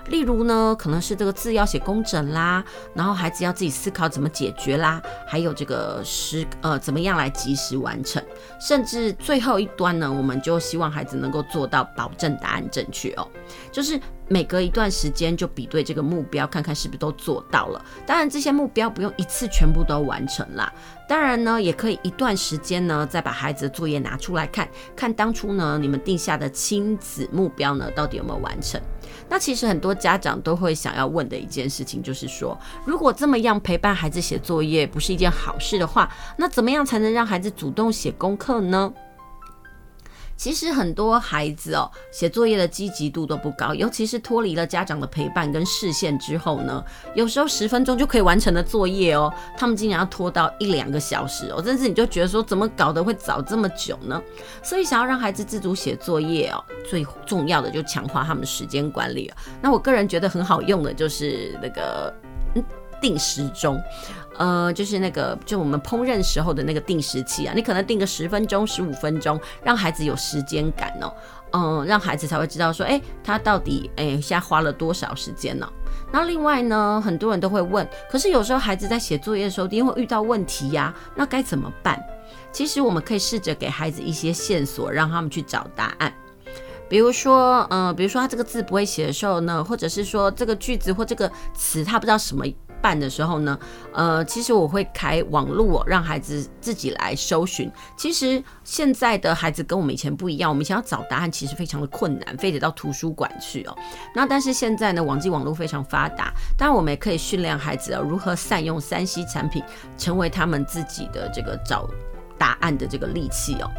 [0.09, 8.23] 例如呢，可能是这个字要写工整啦，然后孩子要自己思考怎么解决啦，还有这个时呃怎么样来及时完成，
[8.61, 13.29] 甚至最后一端呢，我们就希望孩子能够做到保证答案正确哦，
[13.71, 17.85] 就是每隔一段时间就比对这个目标，看看是不是都做到了。
[18.07, 20.73] 当然这些目标不用一次全部都完成啦，
[21.09, 28.81] 当然呢也可以一段时间呢再把孩子的作业拿出来看看，当初呢你们定下的亲子目标呢到底有没有完成。
[29.31, 38.93] 那其实很多家长都会想要问的一件事情，就是说，如果这么样陪伴孩子写作业不是一件好事的话，那怎么样才能让孩子主动写功课呢？
[40.39, 46.83] 其实很多孩子哦，写作业的积极度都不高，尤其是脱离了家长的陪伴跟视线之后呢，
[47.15, 54.23] 有时候十分钟就可以完成的作业哦，他们竟然要拖到一两个小时哦，甚至你就觉得说，怎么搞得会早这么久呢？
[54.63, 59.29] 所以想要让孩子自主写作业哦，最重要的就强化他们时间管理。
[59.61, 62.15] 那我个人觉得很好用的就是那个
[63.03, 63.77] 定时钟。
[64.39, 71.13] 呃，就是那个，就我们烹饪时候的那个定时器啊，你可能定个十分钟、十五分钟，让孩子有时间感哦，
[71.53, 75.69] 嗯，让孩子才会知道说，哎，他到底哎现在花了多少时间呢？
[76.13, 82.01] 那另外呢，很多人都会问，可是有时候孩子在写作业的时候，一定会遇到问题呀，那该怎么办？
[82.53, 86.13] 其实我们可以试着给孩子一些线索，让他们去找答案。
[86.89, 92.47] 比如说，嗯，比如说他这个字不会写的时候呢，或者是说这个句子或这个词他不知道什么。
[92.81, 93.59] 办的时候呢，
[93.93, 97.71] 呃，其实我会开网络，让孩子自己来搜寻。
[97.97, 103.77] 其实现在的孩子跟我们以前不一样，我们以前要找答案其实非常的困难，非得到图书馆去哦。
[104.15, 109.63] 那但是现在呢，网际网络非常发达，当然我们也可以训练孩子哦，如何善用三 C 产品，
[109.97, 111.89] 成为他们自己的这个找
[112.39, 113.71] 答案的这个利器哦。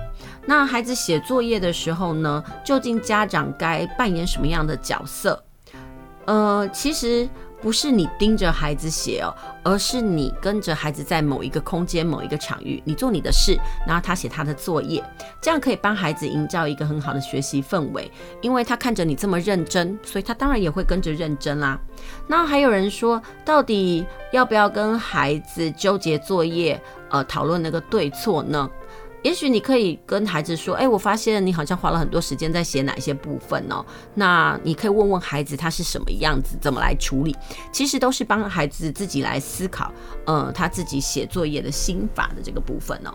[0.45, 5.43] 那孩子写作业的时候呢，究竟家长该扮演什么样的角色？
[6.25, 7.27] 呃，其实。
[7.61, 15.03] 不是你盯着孩子写哦，而是你跟着孩子在某一个空间、某一个场域，你做你的事，然后他写他的作业，
[15.41, 18.09] 这样可以帮孩子营造一个很好的学习氛围。
[18.41, 21.79] 因为他看着你这么认真，所以他当然也会跟着认真啦。
[22.27, 28.69] 那还有人说，到底要不要跟孩子纠结作业，呃，讨论那个对错呢？
[29.21, 33.85] 也许你可以跟孩子说：“哎，我发现你好像花了很多时间在写哪些部分哦。
[34.15, 37.35] 那你可以问问孩子他是什么样子，怎么来处理。
[37.71, 39.91] 其实都是帮孩子自己来思考，
[40.25, 43.11] 呃，他自己写作业的心法的这个部分哦。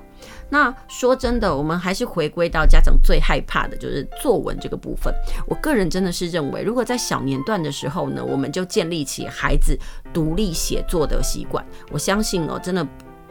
[0.50, 5.12] 那说真的，我们还是回归到家长最害怕的就是作文这个部分。
[5.46, 9.78] 我个人真的是认为，如果在小年段的时候呢，我们就建立起孩子
[10.12, 12.86] 独立写作的习惯，我相信哦，真的。”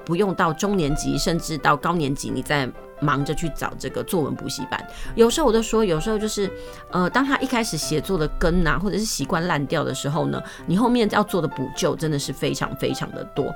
[0.06, 4.88] 不用到中年级，甚至到高年级，你再忙着去找这个作文补习班。
[5.16, 6.50] 有时候我都说，有时候就是，
[6.92, 13.54] 呃，当他一开始写作的根呐，或者是习惯烂掉的时候呢，你后面要做的补救真的是非常非常的多。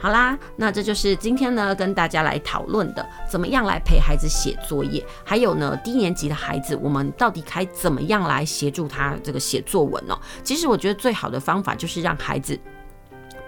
[0.00, 10.16] 好啦，那这就是今天呢跟大家来讨论的，怎么样来陪孩子写作业，还有呢低年级的孩子，我们到底该怎么样来协助他这个写作文呢？
[10.42, 12.58] 其实我觉得最好的方法就是让孩子。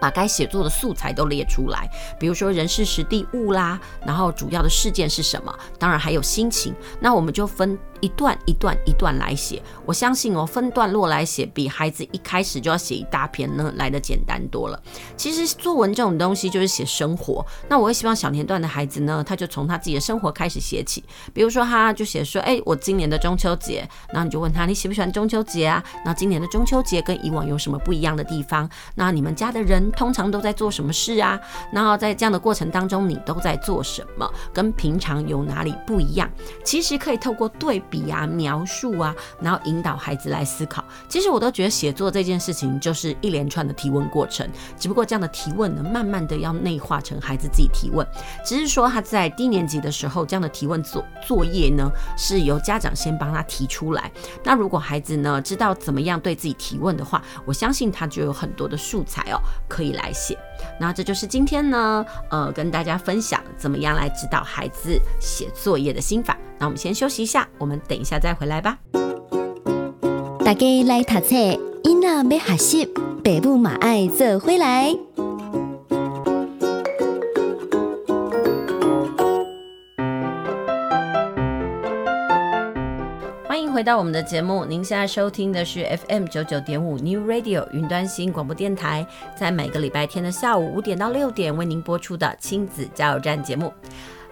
[0.01, 7.79] 把该写作的素材都列出来，比如说人事时地物啦，然后主要的事件是什么，当然还有心情，那我们就分。
[8.01, 14.83] 一段一段一段来写，我相信哦，分段落来写比孩子一开始就要写一大篇呢来的简单多了。
[15.17, 21.05] 其实作文这种东西就是写生活，那我会希望小年段的孩子呢，他就从他自己的生活开始写起。
[21.33, 25.83] 比如说，他就写说，哎，我今年的中秋节，然后你就问他，你喜不喜欢中秋节啊？
[26.05, 28.69] 那今年的中秋节跟以往有什么不一样的地方？
[28.95, 31.41] 那你们家的人通常都在做什么事啊？
[31.73, 34.31] 然后在这样的过程当中，你都在做什么？
[34.53, 36.31] 跟平常有哪里不一样？
[36.65, 37.83] 其实可以透过对。
[37.91, 40.85] 笔啊，描述啊，然后引导孩子来思考。
[41.09, 48.07] 其实我都觉得写作这件事情就是一连串的提问过程，只不过这样的提问呢，慢慢的要内化成孩子自己提问。
[48.45, 54.11] 只是说他在低年级的时候，这样的提问作作业呢，是由家长先帮他提出来。
[54.45, 60.39] 那如果孩子呢，知道怎么样对自己提问的话，我相信他就有很多的素材哦，可以来写。
[60.79, 66.37] 那这就是今天呢，呃，跟大家分享怎么样来指导孩子写作业的心法。
[66.59, 68.79] 那我们先休息一下，我们等一下再回来吧。
[70.45, 71.35] 大家来读册，
[71.83, 72.87] 囡仔要学习，
[73.25, 74.97] 爸母嘛爱做回来。
[83.77, 89.07] 回到我们的节目，您现在收听的是 FM 九九点五 New Radio 云端新广播电台，
[89.39, 93.71] 在每个礼拜天的下午五点到六点为您播出的亲子加油站节目。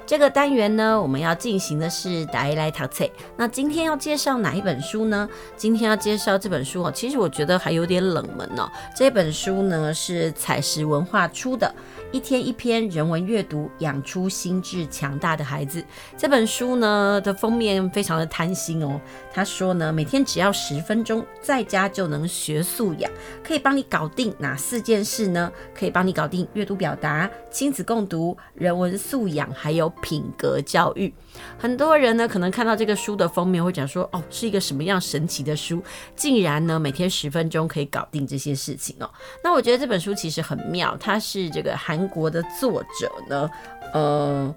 [0.06, 3.06] 这个单元呢，我们要进行的是大家来读册。
[3.36, 5.28] 那今天要介绍哪一本书呢？
[5.58, 8.66] 今天要介绍这本书哦，其实我觉得还有点冷门哦。
[8.96, 11.74] 这本书呢是采石文化出的。
[12.14, 15.84] 一天一篇人文阅读，养出心智强大的孩子。
[16.16, 19.00] 这本书呢的封面非常的贪心哦。
[19.32, 23.10] 他说呢，每天只要十分钟，在家就能学素养，
[23.42, 25.50] 可以帮你搞定哪四件事呢？
[25.76, 31.12] 可以帮你搞定阅读表达、亲子共读、人文素养，还有品格教育。
[31.58, 35.82] 很多人呢可能看到这个书的封面会讲说，哦，是一个什么样神奇的书，
[36.14, 39.10] 竟然呢每天十分钟可以搞定这些事情哦。
[39.42, 42.04] 那我觉得这本书其实很妙，它是这个韩。
[42.14, 43.50] 国的作者呢，
[43.92, 44.54] 呃，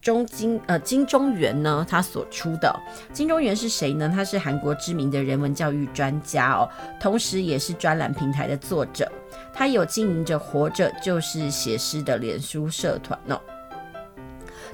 [0.00, 2.74] 中金呃金钟元呢，他所出的
[3.12, 4.10] 金钟元是谁呢？
[4.12, 6.66] 他是韩国知名的人文教育专家哦，
[6.98, 9.06] 同时也是专栏平台的作者，
[9.52, 13.38] 他有经营着“活着就是写诗”的脸书社团哦。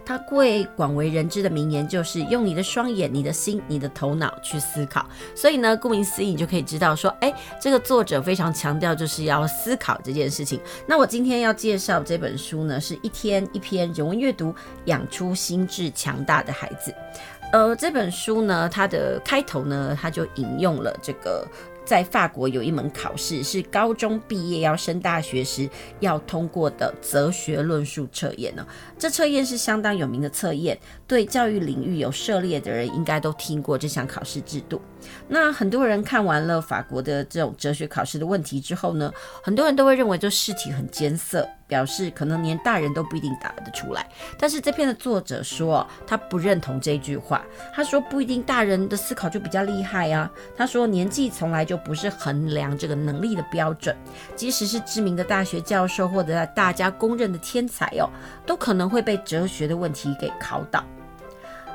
[0.05, 5.05] 他最广为人知的名言就是用你的双眼、你的心、你的头脑去思考。
[5.35, 10.61] 所以呢，顾名思义，你就可以知道说，哎，这个作者非常强调就是要思考这件事情。
[10.87, 14.55] 那我今天要介绍这本书呢，是一天一篇人文阅读，
[14.87, 16.95] 养出心智强大的孩子。
[17.53, 21.47] 呃，这本书呢，它的开头呢，它就引用了这个。
[21.91, 28.65] 在法国有一门考试，是高中毕业要升大学时要通过的哲学论述测验呢。
[28.97, 34.81] 这测验是相当有名的测验，对教育领域有涉猎的人应该都听过这项考试制度。
[35.29, 44.07] 那很多人看完了法国的这种哲学考试的问题之后呢，很多人都会认为这试题很艰涩，表示可能连大人都不一定答得出来。
[44.39, 47.45] 但是这篇的作者说，他不认同这句话。
[47.75, 50.31] 他说不一定大人的思考就比较厉害啊。
[50.57, 53.97] 他说年纪从来就不是衡量这个能力的标准，
[54.35, 58.11] 即使是知名的大学教授或者大家公认的天才哦，
[58.45, 60.85] 都可能会被哲学的问题给考倒。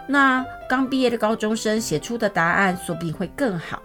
[0.07, 3.81] 那刚毕业的高中生写出的答案说不定会更好，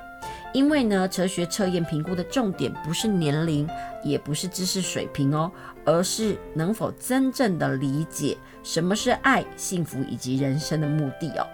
[0.52, 3.68] 因为呢，哲学测验评估的重点不是年龄，
[4.04, 5.50] 也不是知识水平哦，
[5.84, 11.46] 而是能否真正的理解什么是爱、幸福以及人生的目的哦。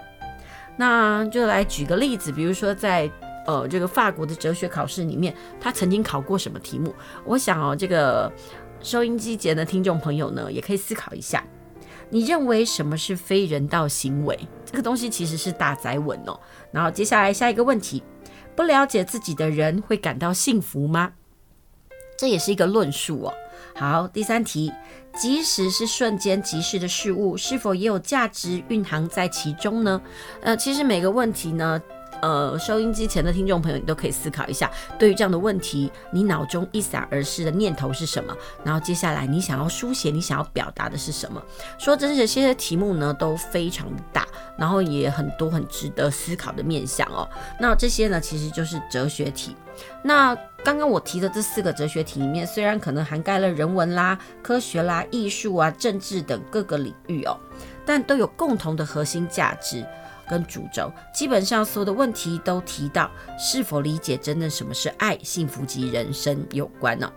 [0.76, 3.10] 那就来举个例子，比如说在
[3.46, 6.94] 呃这个法国的哲学考试里面，他曾经考过什么题目？
[7.24, 8.30] 我想哦，这个
[8.80, 11.42] 收音机前的听众朋友呢，也可以思考一下。
[12.08, 14.38] 你认为什么是非人道行为？
[14.64, 16.38] 这个东西其实是大宅稳哦。
[16.70, 18.02] 然后接下来下一个问题：
[18.54, 21.12] 不了解自己的人会感到幸福吗？
[22.16, 23.34] 这也是一个论述哦。
[23.74, 24.72] 好，第三题：
[25.14, 30.00] 即使是瞬间即逝的事物，是否也有价值蕴含在其中呢？
[30.40, 31.82] 呃，其实每个问题呢。
[32.22, 38.36] 呃，收音机前的听众朋友，你都可以思考一下，对于这样的问题，你脑中一闪而逝的念头是什么？
[38.64, 41.42] 然后接下来你想要书写，你想要表达的是什么？
[41.78, 44.26] 说真的，这些题目呢都非常大，
[44.56, 47.28] 然后也很多很值得思考的面向哦。
[47.60, 49.56] 那这些呢，其实就是哲学题。
[50.02, 57.38] 那刚刚我提的这四个哲学题里面，虽然可能涵盖了人文啦、科学啦、艺术啊、政治等各个领域哦，
[57.84, 59.84] 但都有共同的核心价值。
[60.28, 67.12] 跟主轴，基本上所有的问题都提到是否理解真的什么是爱、幸福及人生有关呢？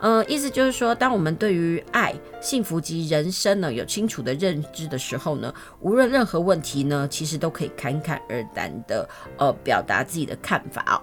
[0.00, 11.00] 呃，意思就是说，当我们对于爱、幸福及人生呢有清楚的认知的时候呢，无论任何问题呢，其实都可以侃侃而谈的呃表达自己的看法哦。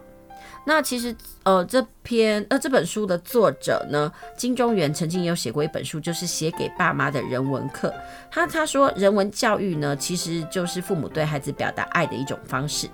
[0.69, 7.91] 那其实，呃，这篇呃这本书的作者呢，金钟元曾经有写过一本书，就是写给爸妈的人文课。
[8.29, 12.87] 他他说，人文教育呢，其实就是父母对孩子表达爱的一种方式。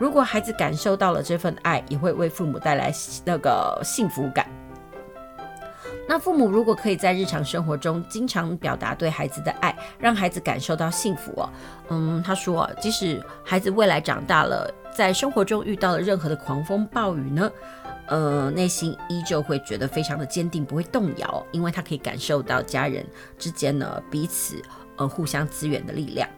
[0.00, 2.90] 如果孩子感受到了这份爱，也会为父母带来
[3.26, 4.48] 那个幸福感。
[6.08, 11.50] 那父母如果可以在日常生活中经常表达对孩子的爱，让孩子感受到幸福哦。
[11.90, 17.50] 嗯，他说，即使孩子未来长大了，在生活中遇到了任何的狂风暴雨呢，
[18.06, 23.04] 呃，内心依旧会觉得非常的坚定，不会动摇，因为他可以感受到家人
[23.38, 24.62] 之间呢彼此
[24.96, 26.28] 呃互相支援的力量。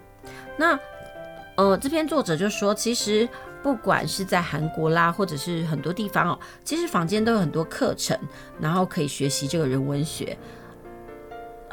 [0.56, 0.78] 那
[1.56, 3.28] 呃，这篇作者就说，其实。
[3.64, 8.14] 不管是在韩国啦，或者是很多地方哦，其实坊间都有很多课程，
[8.60, 10.36] 然后可以学习这个人文学。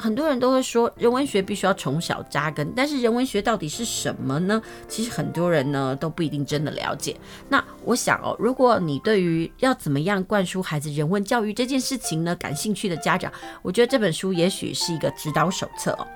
[0.02, 4.60] 很多人都会说人文学必须要从小扎根，但是人文学到底是什么呢？
[4.88, 7.16] 其实很多人呢都不一定真的了解。
[7.48, 16.08] 那我想哦，如果你对于要怎么样灌输孩子人文教育这件事情呢感兴趣的家长，我觉得这本书也许是一个指导手册哦。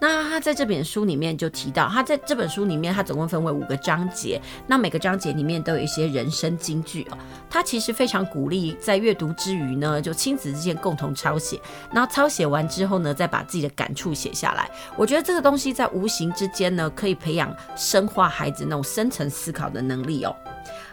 [0.00, 7.18] 那他在这本书里面就提到，他在这本书里面他总共分为五个章节，那每个章节里面都有一些人生金句哦。
[7.50, 11.60] 他其实非常鼓励在阅读之余呢，就亲子之间共同抄写，
[11.92, 20.32] 然后抄写完之后呢，再把自己的感触写下来，我觉得这个东西在无形之间呢，可以培养深化孩子那种深层思考的能力哦。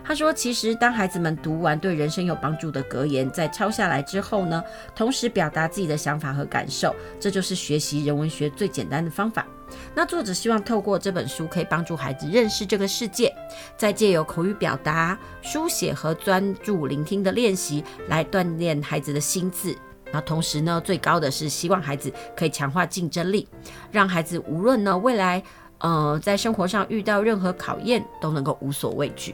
[0.03, 4.63] 他说，其实当孩子们读完对人生有帮助的格言，在抄下来之后呢，
[4.95, 9.45] 同时表达自己的想法和感受，这就是学习人文学最简单的方法。
[9.93, 13.31] 那作者希望透过这本书，可以帮助孩子认识这个世界，
[13.77, 19.77] 再借由口语表达、书写和专注聆听的练习，来锻炼孩子的心智。
[20.11, 23.47] 那同时呢，最高的是希望孩子可以强化竞争力，
[23.91, 25.43] 让孩子无论呢未来。
[25.83, 29.33] 呃，在生活上遇到任何考验都能够无所畏惧。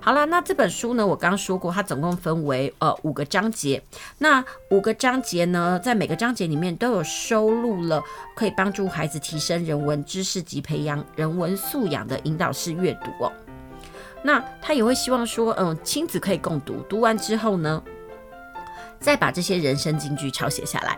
[0.00, 3.82] 好了，那这本书呢，我刚刚说过，它总共分为呃五个章节。
[4.16, 8.02] 那五个章节呢，在每个章节里面都有收录了
[8.34, 13.30] 可以帮助孩子提升人文知识及培养人文素养的引导式阅读哦。
[14.22, 17.82] 那他也会希望说，嗯，亲子可以共读，读完之后呢，
[19.02, 20.96] 再把这些人生金句抄写下来。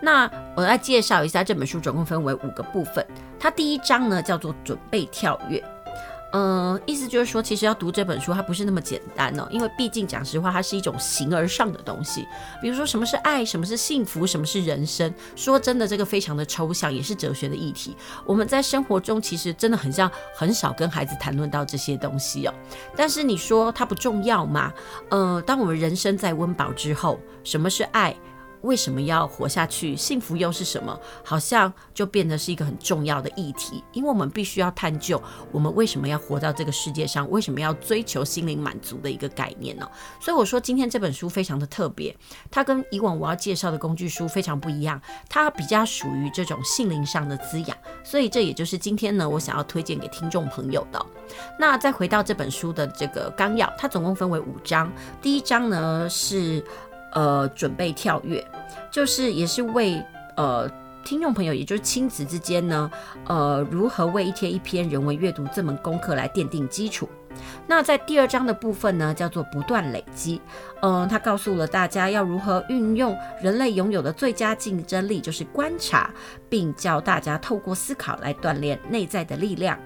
[0.00, 3.04] 那我来介绍一下这本书，总共分为五个部分。
[3.40, 5.62] 它第一章呢叫做准备跳跃。
[6.38, 12.28] 嗯，意思就是说，其实要读这本书，它不是那么简单哦，因为毕竟讲实话，它是一种形而上的东西。
[12.60, 15.10] 比如说，什么是爱，什么是幸福，什么是人生。
[15.34, 17.96] 说真的，这个非常的抽象，也是哲学的议题。
[18.26, 22.52] 我们在生活中其实真的很像很少跟孩子谈论到这些东西哦。
[22.94, 24.70] 但是你说它不重要吗？
[25.08, 28.14] 呃，当我们人生在温饱之后，什么是爱？
[28.66, 29.96] 为什么要活下去？
[29.96, 30.98] 幸福又是什么？
[31.24, 39.88] 好像就变得是一个很重要的议题，因为我们必须要探究我们为什么要活到这个世界上，为什么要追求心灵满足的一个概念呢？
[40.20, 42.14] 所以我说今天这本书非常的特别，
[42.50, 51.06] 它跟以往我要介绍的工具书非常不一样，它比较属于这种心灵上的滋养，所以这也就是今天呢我想要推荐给听众朋友的。
[51.58, 54.92] 那再回到这本书的这个纲要，它总共分为五章，
[55.22, 56.64] 第一章呢是。
[57.12, 58.44] 呃，准备跳跃，
[58.90, 60.02] 就是也是为
[60.36, 60.68] 呃
[61.04, 62.90] 听众朋友，也就是亲子之间呢，
[63.26, 67.08] 呃，如何为一天一篇人文阅读这门功课来奠定基础。
[67.66, 70.40] 那在第二章的部分呢，叫做不断累积。
[70.80, 76.10] 嗯、呃，他告诉了大家要如何运用人类拥有的最佳竞争力，就是观察，
[76.48, 79.78] 并教大家透过思考来锻炼内在的力量。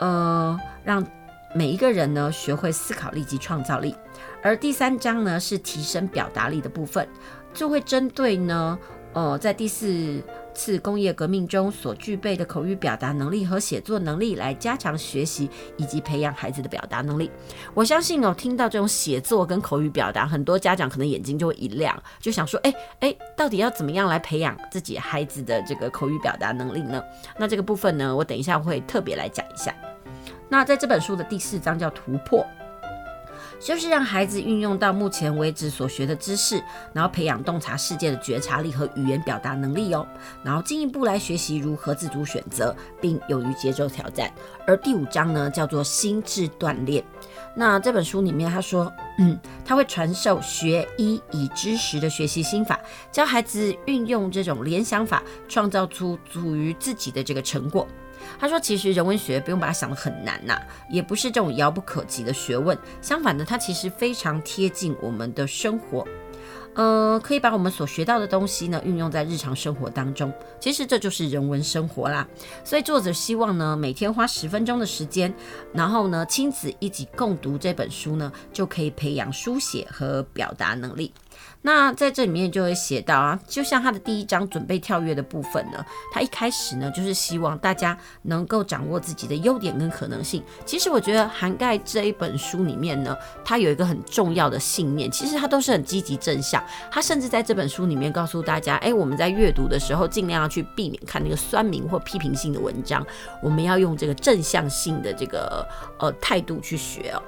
[0.00, 1.06] 呃，让
[1.54, 3.94] 每一个人呢学会思考力及创造力。
[4.42, 7.06] 而第三章呢是提升表达力的部分，
[7.52, 8.78] 就会针对呢，
[9.12, 10.22] 呃，在第四
[10.54, 17.30] 次工业革命中所具备的口语表达能力和写作能力来加强学习以及培养孩子的表达能力。
[17.74, 27.02] 我相信哦，听到这种写作跟口语表达，很多家长可能眼睛就会一亮，就想说，哎哎，到底要怎么样来培养自己孩子的这个口语表达能力呢？
[27.38, 29.74] 那这个部分呢，我等一下会特别来讲一下。
[30.48, 32.44] 那在这本书的第四章叫突破。
[33.60, 36.60] 就是让孩子运用到目前为止所学的知识，
[36.94, 40.06] 然后培养洞察世界的觉察力和语言表达能力哦，
[40.42, 44.32] 然后进一步来学习如何自主选择，并勇于接受挑战。
[44.66, 47.04] 而第五章呢，叫做心智锻炼。
[47.54, 52.80] 那这本书里面他说，嗯，他会传授学一以知十的学习心法，
[53.12, 57.86] 教孩子运用这种联想法，创造出属于自己的这个成果。
[58.38, 62.76] 他说：“其实人文学不用把它想得很难呐，也不是这种遥不可及的学问。
[63.02, 66.06] 相反的，它其实非常贴近我们的生活。
[66.74, 70.32] 呃，可以把我们所学到的东西呢运用在日常生活当中。
[70.60, 72.26] 其实这就是人文生活啦。
[72.64, 75.34] 所以作者希望呢，每天花十分钟的时间，
[75.74, 81.12] 然后呢亲子一起共读这本书呢，就可以培养书写和表达能力。”
[81.62, 90.42] 那在这里面就会写到啊，就像他的第一章准备跳跃的部分呢，他一开始呢就是希望大家能够掌握自己的优点跟可能性。
[90.64, 93.14] 其实我觉得涵盖这一本书里面呢，
[93.44, 96.64] 它有一个很重要的信念，其实它都是很积极正向。
[96.90, 103.06] 他甚至在这本书里面告诉大家，哎，我们在阅读的时候尽量要去避免看那个酸民或批评性的文章，
[103.42, 105.66] 我们要用这个正向性的这个
[105.98, 107.22] 呃态度去学哦。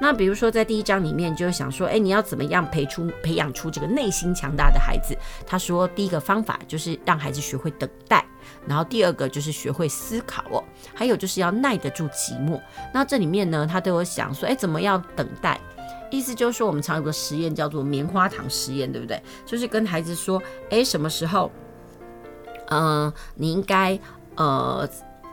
[0.00, 5.14] 那比如说，在第一章里面，就是想说，哎，你要怎么样培出培养出这个内心强大的孩子？
[5.46, 8.24] 他说，第一个方法就是让孩子学会等待，
[8.66, 12.58] 然后第二个就是学会思考哦，还有就是要耐得住寂寞。
[12.94, 15.60] 那这里面呢，他都有想说，哎，怎么样等待？
[16.10, 19.22] 意思就是说，我们常有个实验叫做棉花糖实验，对不对？
[19.44, 21.52] 就是跟孩子说，哎，什么时候，
[22.70, 24.00] 嗯、你应该，
[24.36, 24.88] 呃。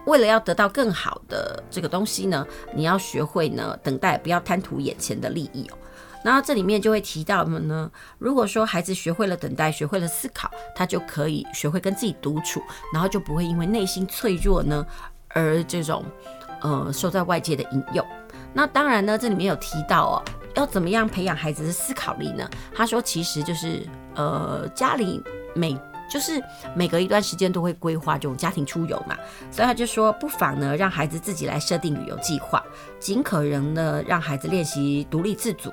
[0.07, 5.77] 为了要得到更好的这个东西呢，你要学会呢等待，不要贪图眼前的利益哦。
[6.23, 14.85] 然后这里面就会提到呢，如果说孩子学会了等待，学会了思考，他就可以学会跟自己独处，然后就不会因为内心脆弱呢
[15.29, 16.03] 而这种
[16.61, 18.03] 呃受在外界的引诱。
[18.53, 20.15] 那当然呢，这里面有提到哦，
[20.55, 22.49] 要怎么样培养孩子的思考力呢？
[22.73, 23.85] 他说其实就是
[24.15, 25.21] 呃家里
[25.53, 25.77] 每
[26.09, 26.41] 就是
[26.75, 29.15] 每隔一段时间都会规划这种家庭出游嘛，
[29.51, 32.63] 所以他就说，不妨呢让孩子自己来设定旅游计划，
[32.99, 35.71] 尽可能呢让孩子练习独立自主。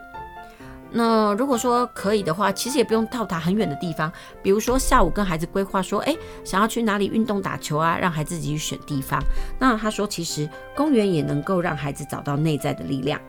[0.97, 4.13] 那如果说可以的话，其实也不用到达很远的地方，
[4.43, 9.21] 比如说下午跟孩子规划说，诶，想要去哪里运动打球啊，让孩子自己去选地方。
[9.59, 13.21] 那他说，其实公园也能够让孩子找到内在的力量。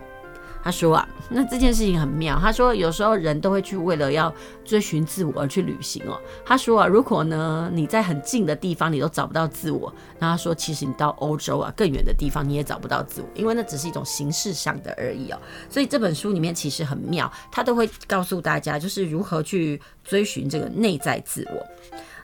[0.65, 2.39] 他说啊，那这件事情很妙。
[2.41, 4.33] 他说有时候人都会去为了要
[4.65, 6.19] 追寻自我而去旅行哦。
[6.43, 15.39] 他说啊，如果呢你在很近的地方你都找不到自我，那他说其实你到欧洲啊更远的地方你也找不到自我，因为那只是一种形式上的而已哦。
[15.69, 21.63] 所以这本书里面其实很妙，他都会告诉大家就是如何去追寻这个内在自我。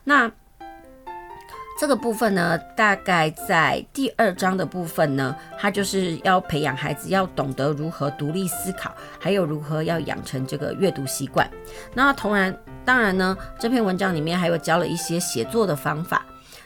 [0.03, 0.31] 那。
[1.81, 11.49] 这个部分呢，大概在第二章的部分呢，它就是要培养孩子要懂得如何独立思考，还有如何要养成这个阅读习惯。
[11.95, 12.55] 那同然，
[12.85, 16.23] 当然呢，这篇文章里面还有教了一些写作的方法，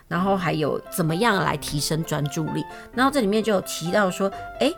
[0.10, 2.62] 然后还有怎么样来提升专注力。
[2.94, 4.76] 然后这里面就有提到说，诶。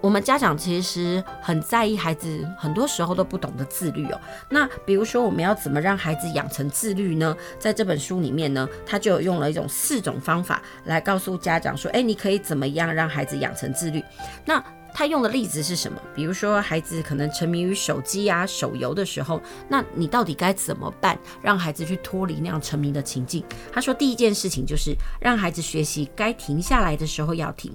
[0.00, 4.20] 我们家长其实很在意孩子，很多时候都不懂得自律哦。
[4.48, 7.36] 那比如说，我们要怎么让孩子养成自律呢？
[7.58, 14.02] 在这本书里面呢，他就用了一种四种方法来告诉家长说：“哎，你可以怎么样让孩子养成自律？”
[14.46, 14.62] 那
[14.92, 16.00] 他用的例子是什么？
[16.14, 23.44] 比如说，孩子可能沉迷于手机啊、手游的时候，那你到底该怎么办，让孩子去脱离那样沉迷的情境？
[23.72, 27.72] 他说，第一件事情就是让孩子学习该停下来的时候要停。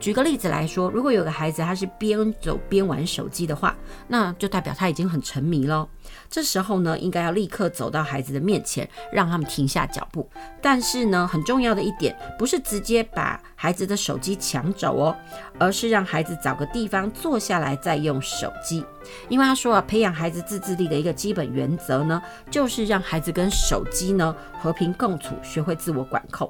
[0.00, 3.76] 举个例子来说，如果有个孩子他是边走边玩手机的话，
[4.08, 5.88] 那就代表他已经很沉迷了。
[6.30, 10.30] 这时候呢，应该要立刻走到孩子的面前，让他们停下脚步。
[10.62, 15.16] 但是呢，很重要的一点，不是直接把孩子的手机抢走哦，
[15.58, 18.84] 而是让孩子找个地方坐下来再用手机。
[19.28, 26.48] 因为他说啊，培养孩子自制力的一个基本原则呢，就是让孩子跟手机呢和平共处，学会自我管控。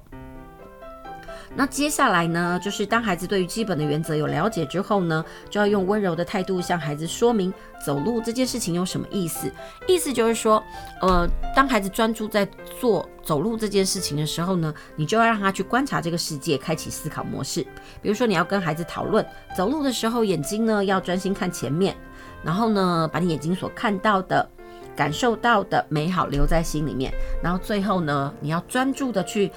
[1.56, 7.52] 那接下来呢，就是当孩子对于基本的原则有了解之后呢，就要用温柔的态度向孩子说明
[7.84, 9.50] 走路这件事情有什么意思。
[9.88, 10.62] 意思就是说，
[11.02, 12.48] 呃，当孩子专注在
[12.80, 17.62] 做走路这件事情的时候呢，你就要让他去观察这个世界，开启思考模式。
[18.00, 19.26] 比如说，你要跟孩子讨论
[19.56, 21.96] 走路的时候，眼睛呢要专心看前面，
[22.44, 24.48] 然后呢，把你眼睛所看到的、
[24.94, 29.50] 感受到的美好留在心里面，然后最后呢，你要专注的去。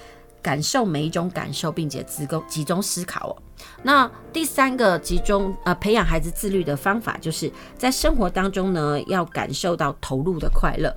[0.43, 3.33] 感受每一种感受，并且集中集中思考哦。
[3.81, 10.93] 那第三个集中呃培养孩子自律的方法，就是在生活当中呢，要感受到投入的快乐。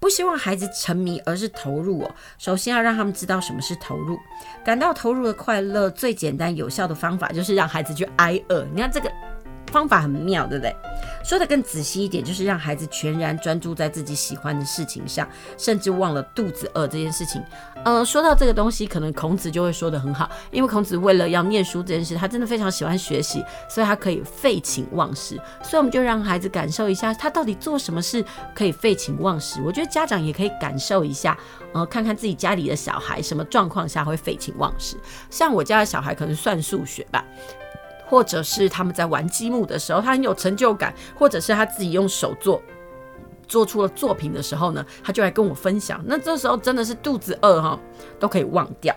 [0.00, 2.10] 不希望孩子沉迷，而是投入哦。
[2.38, 4.18] 首先要让他们知道什么是投入，
[4.64, 5.90] 感到投入的快乐。
[5.90, 8.66] 最简单有效的方法就是让孩子去挨饿。
[8.74, 9.12] 你看这个。
[9.72, 10.74] 方法很妙，对不对？
[11.24, 17.42] 说得更仔细一点，就是让孩子全然专注在自己喜欢的事情上，甚至忘了肚子饿这件事情。
[17.84, 25.34] 呃，说到这个东西，可能孔子就会说得很好，因为孔子为了要念书这件事，他真的非常喜欢学习，所以他可以废寝忘食。
[25.62, 29.60] 所以我们就让孩子感受一下，他到底做什么事可以废寝忘食。
[29.62, 31.36] 我觉得家长也可以感受一下，
[31.72, 34.96] 呃，看看自己家里的小孩什么状况下会废寝忘食。
[35.28, 37.24] 像我家的小孩可能算数学吧。
[38.06, 42.62] 或者是他们在玩积木的时候，他很有成就感；或者是他自己用手做，
[43.46, 46.02] 做出了作品的时候呢，他就来跟我分享。
[46.06, 47.78] 那这时候真的是肚子饿哈，
[48.18, 48.94] 都可以忘掉。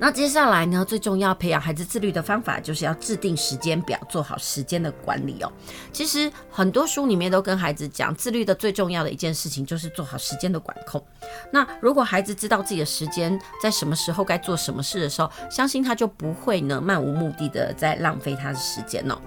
[0.00, 5.52] 那接下来呢，最重要培养孩子自律的方法，就是要制定时间表，做好时间的管理哦。
[5.92, 11.04] 其实很多书里面都跟孩子讲，自律的最重要的一件事情就是做好时间的管控。
[11.50, 19.18] 那如果孩子知道自己的时间在什么时候该做什么事的时候，相信他就不会呢漫无目的的在浪费他的时间哦。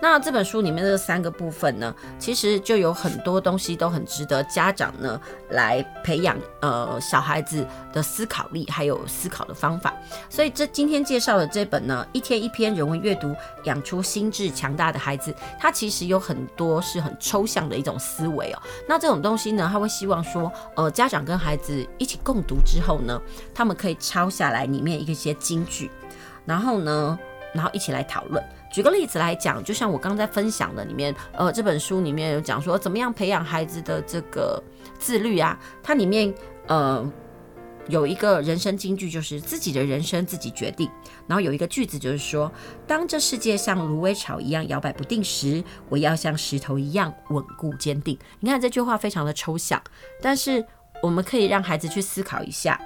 [0.00, 5.20] 那这本书里面的三个部分呢，其实就有很多东西都很值得家长呢
[5.50, 9.92] 来培养呃小孩子的思考力，还有思考的方法。
[10.28, 13.34] 所以这今天介绍的这本呢，一天一篇人文阅读，
[13.64, 18.62] 养出心智强大的孩子，它其实有很多是很抽象的一种思维哦。
[18.88, 23.20] 那这种东西呢，他会希望说，呃，家长跟孩子一起共读之后呢，
[23.54, 25.90] 他们可以抄下来里面一些金句，
[26.44, 27.18] 然后呢，
[27.52, 28.42] 然后一起来讨论。
[28.72, 34.60] 举个例子来讲，就像我刚才分享的里面，呃，这本书里面有讲说怎么样培养孩子的这个
[34.98, 35.56] 自律啊。
[35.80, 36.34] 它里面
[36.66, 37.08] 呃
[37.88, 40.90] 有一个人生金句，就是自己的人生自己决定。
[41.26, 42.50] 然后有一个句子就是说，
[42.86, 48.18] 当这世界像芦苇草一样摇摆不定时，我要像石头一样稳固坚定。
[48.40, 49.82] 你看这句话非常的抽象，
[50.22, 50.64] 但是
[51.02, 52.80] 我们可以让孩子去思考一下。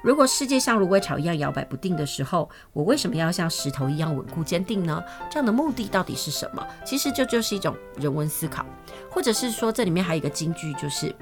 [0.00, 5.02] 如果世界像芦苇草一样摇摆不定的时候，我为什么要像石头一样稳固坚定呢？
[5.28, 6.64] 这样的目的到底是什么？
[6.84, 8.64] 其实这就是一种人文思考，
[9.10, 11.14] 或者是说，这里面还有一个金句，就是。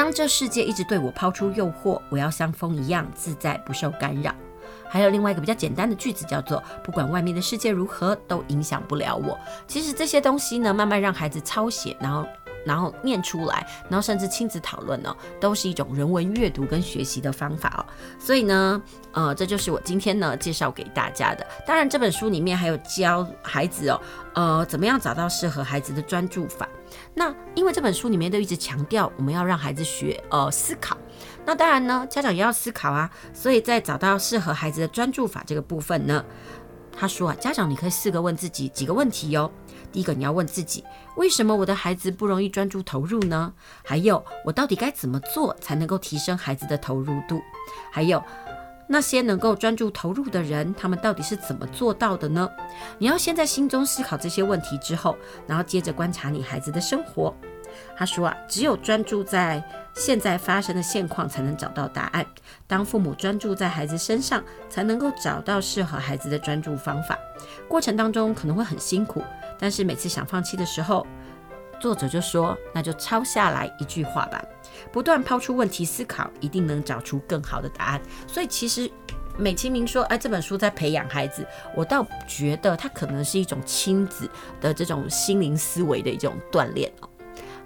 [0.00, 4.34] 当这世界一直对我抛出诱惑，我要像风一样自在，不受干扰。
[4.88, 9.38] 还有另外一个比较简单的句子，叫做“不管外面的世界如何，都影响不了我”。
[9.68, 12.26] 其实这些东西呢，慢慢让孩子抄写，然后
[12.64, 17.84] 然后念出来，然后甚至亲子讨论呢，都是一种人文阅读跟学习的方法哦。
[18.18, 18.82] 所以呢，
[19.12, 21.46] 呃，这就是我今天呢介绍给大家的。
[21.66, 24.00] 当然，这本书里面还有教孩子哦，
[24.32, 26.66] 呃，怎么样找到适合孩子的专注法。
[27.14, 30.96] 那因为这本书里面都一直强调，我们要让孩子学呃思考。
[31.44, 33.10] 那当然呢，家长也要思考啊。
[33.32, 36.24] 所以在找到适合孩子的专注法这个部分呢，
[36.96, 39.50] 他说啊，家长你可以四个问自己几个问题哟。
[39.92, 40.84] 第一个，你要问自己，
[41.16, 43.52] 为什么我的孩子不容易专注投入呢？
[43.84, 47.42] 还有，我到底该怎么做才能够提升孩子的投入度？
[47.90, 48.22] 还有，
[48.92, 52.50] 那些能够专注投入的人，他们到底是怎么做到的呢？
[52.98, 55.16] 你要先在心中思考这些问题之后，
[55.46, 57.32] 然后接着观察你孩子的生活。
[57.96, 59.62] 他说啊，只有专注在
[59.94, 62.26] 现在发生的现况，才能找到答案。
[62.66, 67.16] 当父母专注在孩子身上，才能够找到适合孩子的专注方法。
[67.68, 69.22] 过程当中可能会很辛苦，
[69.56, 71.06] 但是每次想放弃的时候，
[71.78, 74.42] 作者就说，那就抄下来一句话吧，
[74.92, 78.00] 不断抛出问题思考，一定能找出更好的答案。
[78.26, 78.90] 所以其实
[79.38, 84.28] 美其名说，哎，这本书在培养孩子，我倒觉得它可能是一种亲子
[84.60, 87.08] 的这种心灵思维的一种锻炼哦。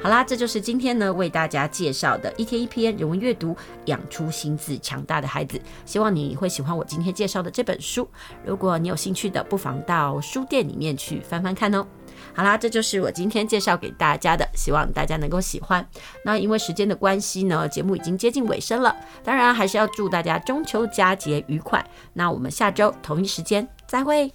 [0.00, 3.56] 好啦，这就是今天呢为大家介绍的一天一篇人文阅读，
[3.86, 5.58] 养出心智强大的孩子。
[5.86, 8.06] 希望你会喜欢我今天介绍的这本书。
[8.44, 11.86] 如果你有兴趣的，不妨到书店里面去翻翻看哦。
[12.34, 15.86] 好啦，这就是我今天介绍给大家的，希望大家能够喜欢。
[16.24, 18.94] 那因为时间的关系呢，节目已经接近尾声了。
[19.22, 21.84] 当然还是要祝大家中秋佳节愉快。
[22.12, 24.34] 那我们下周同一时间再会。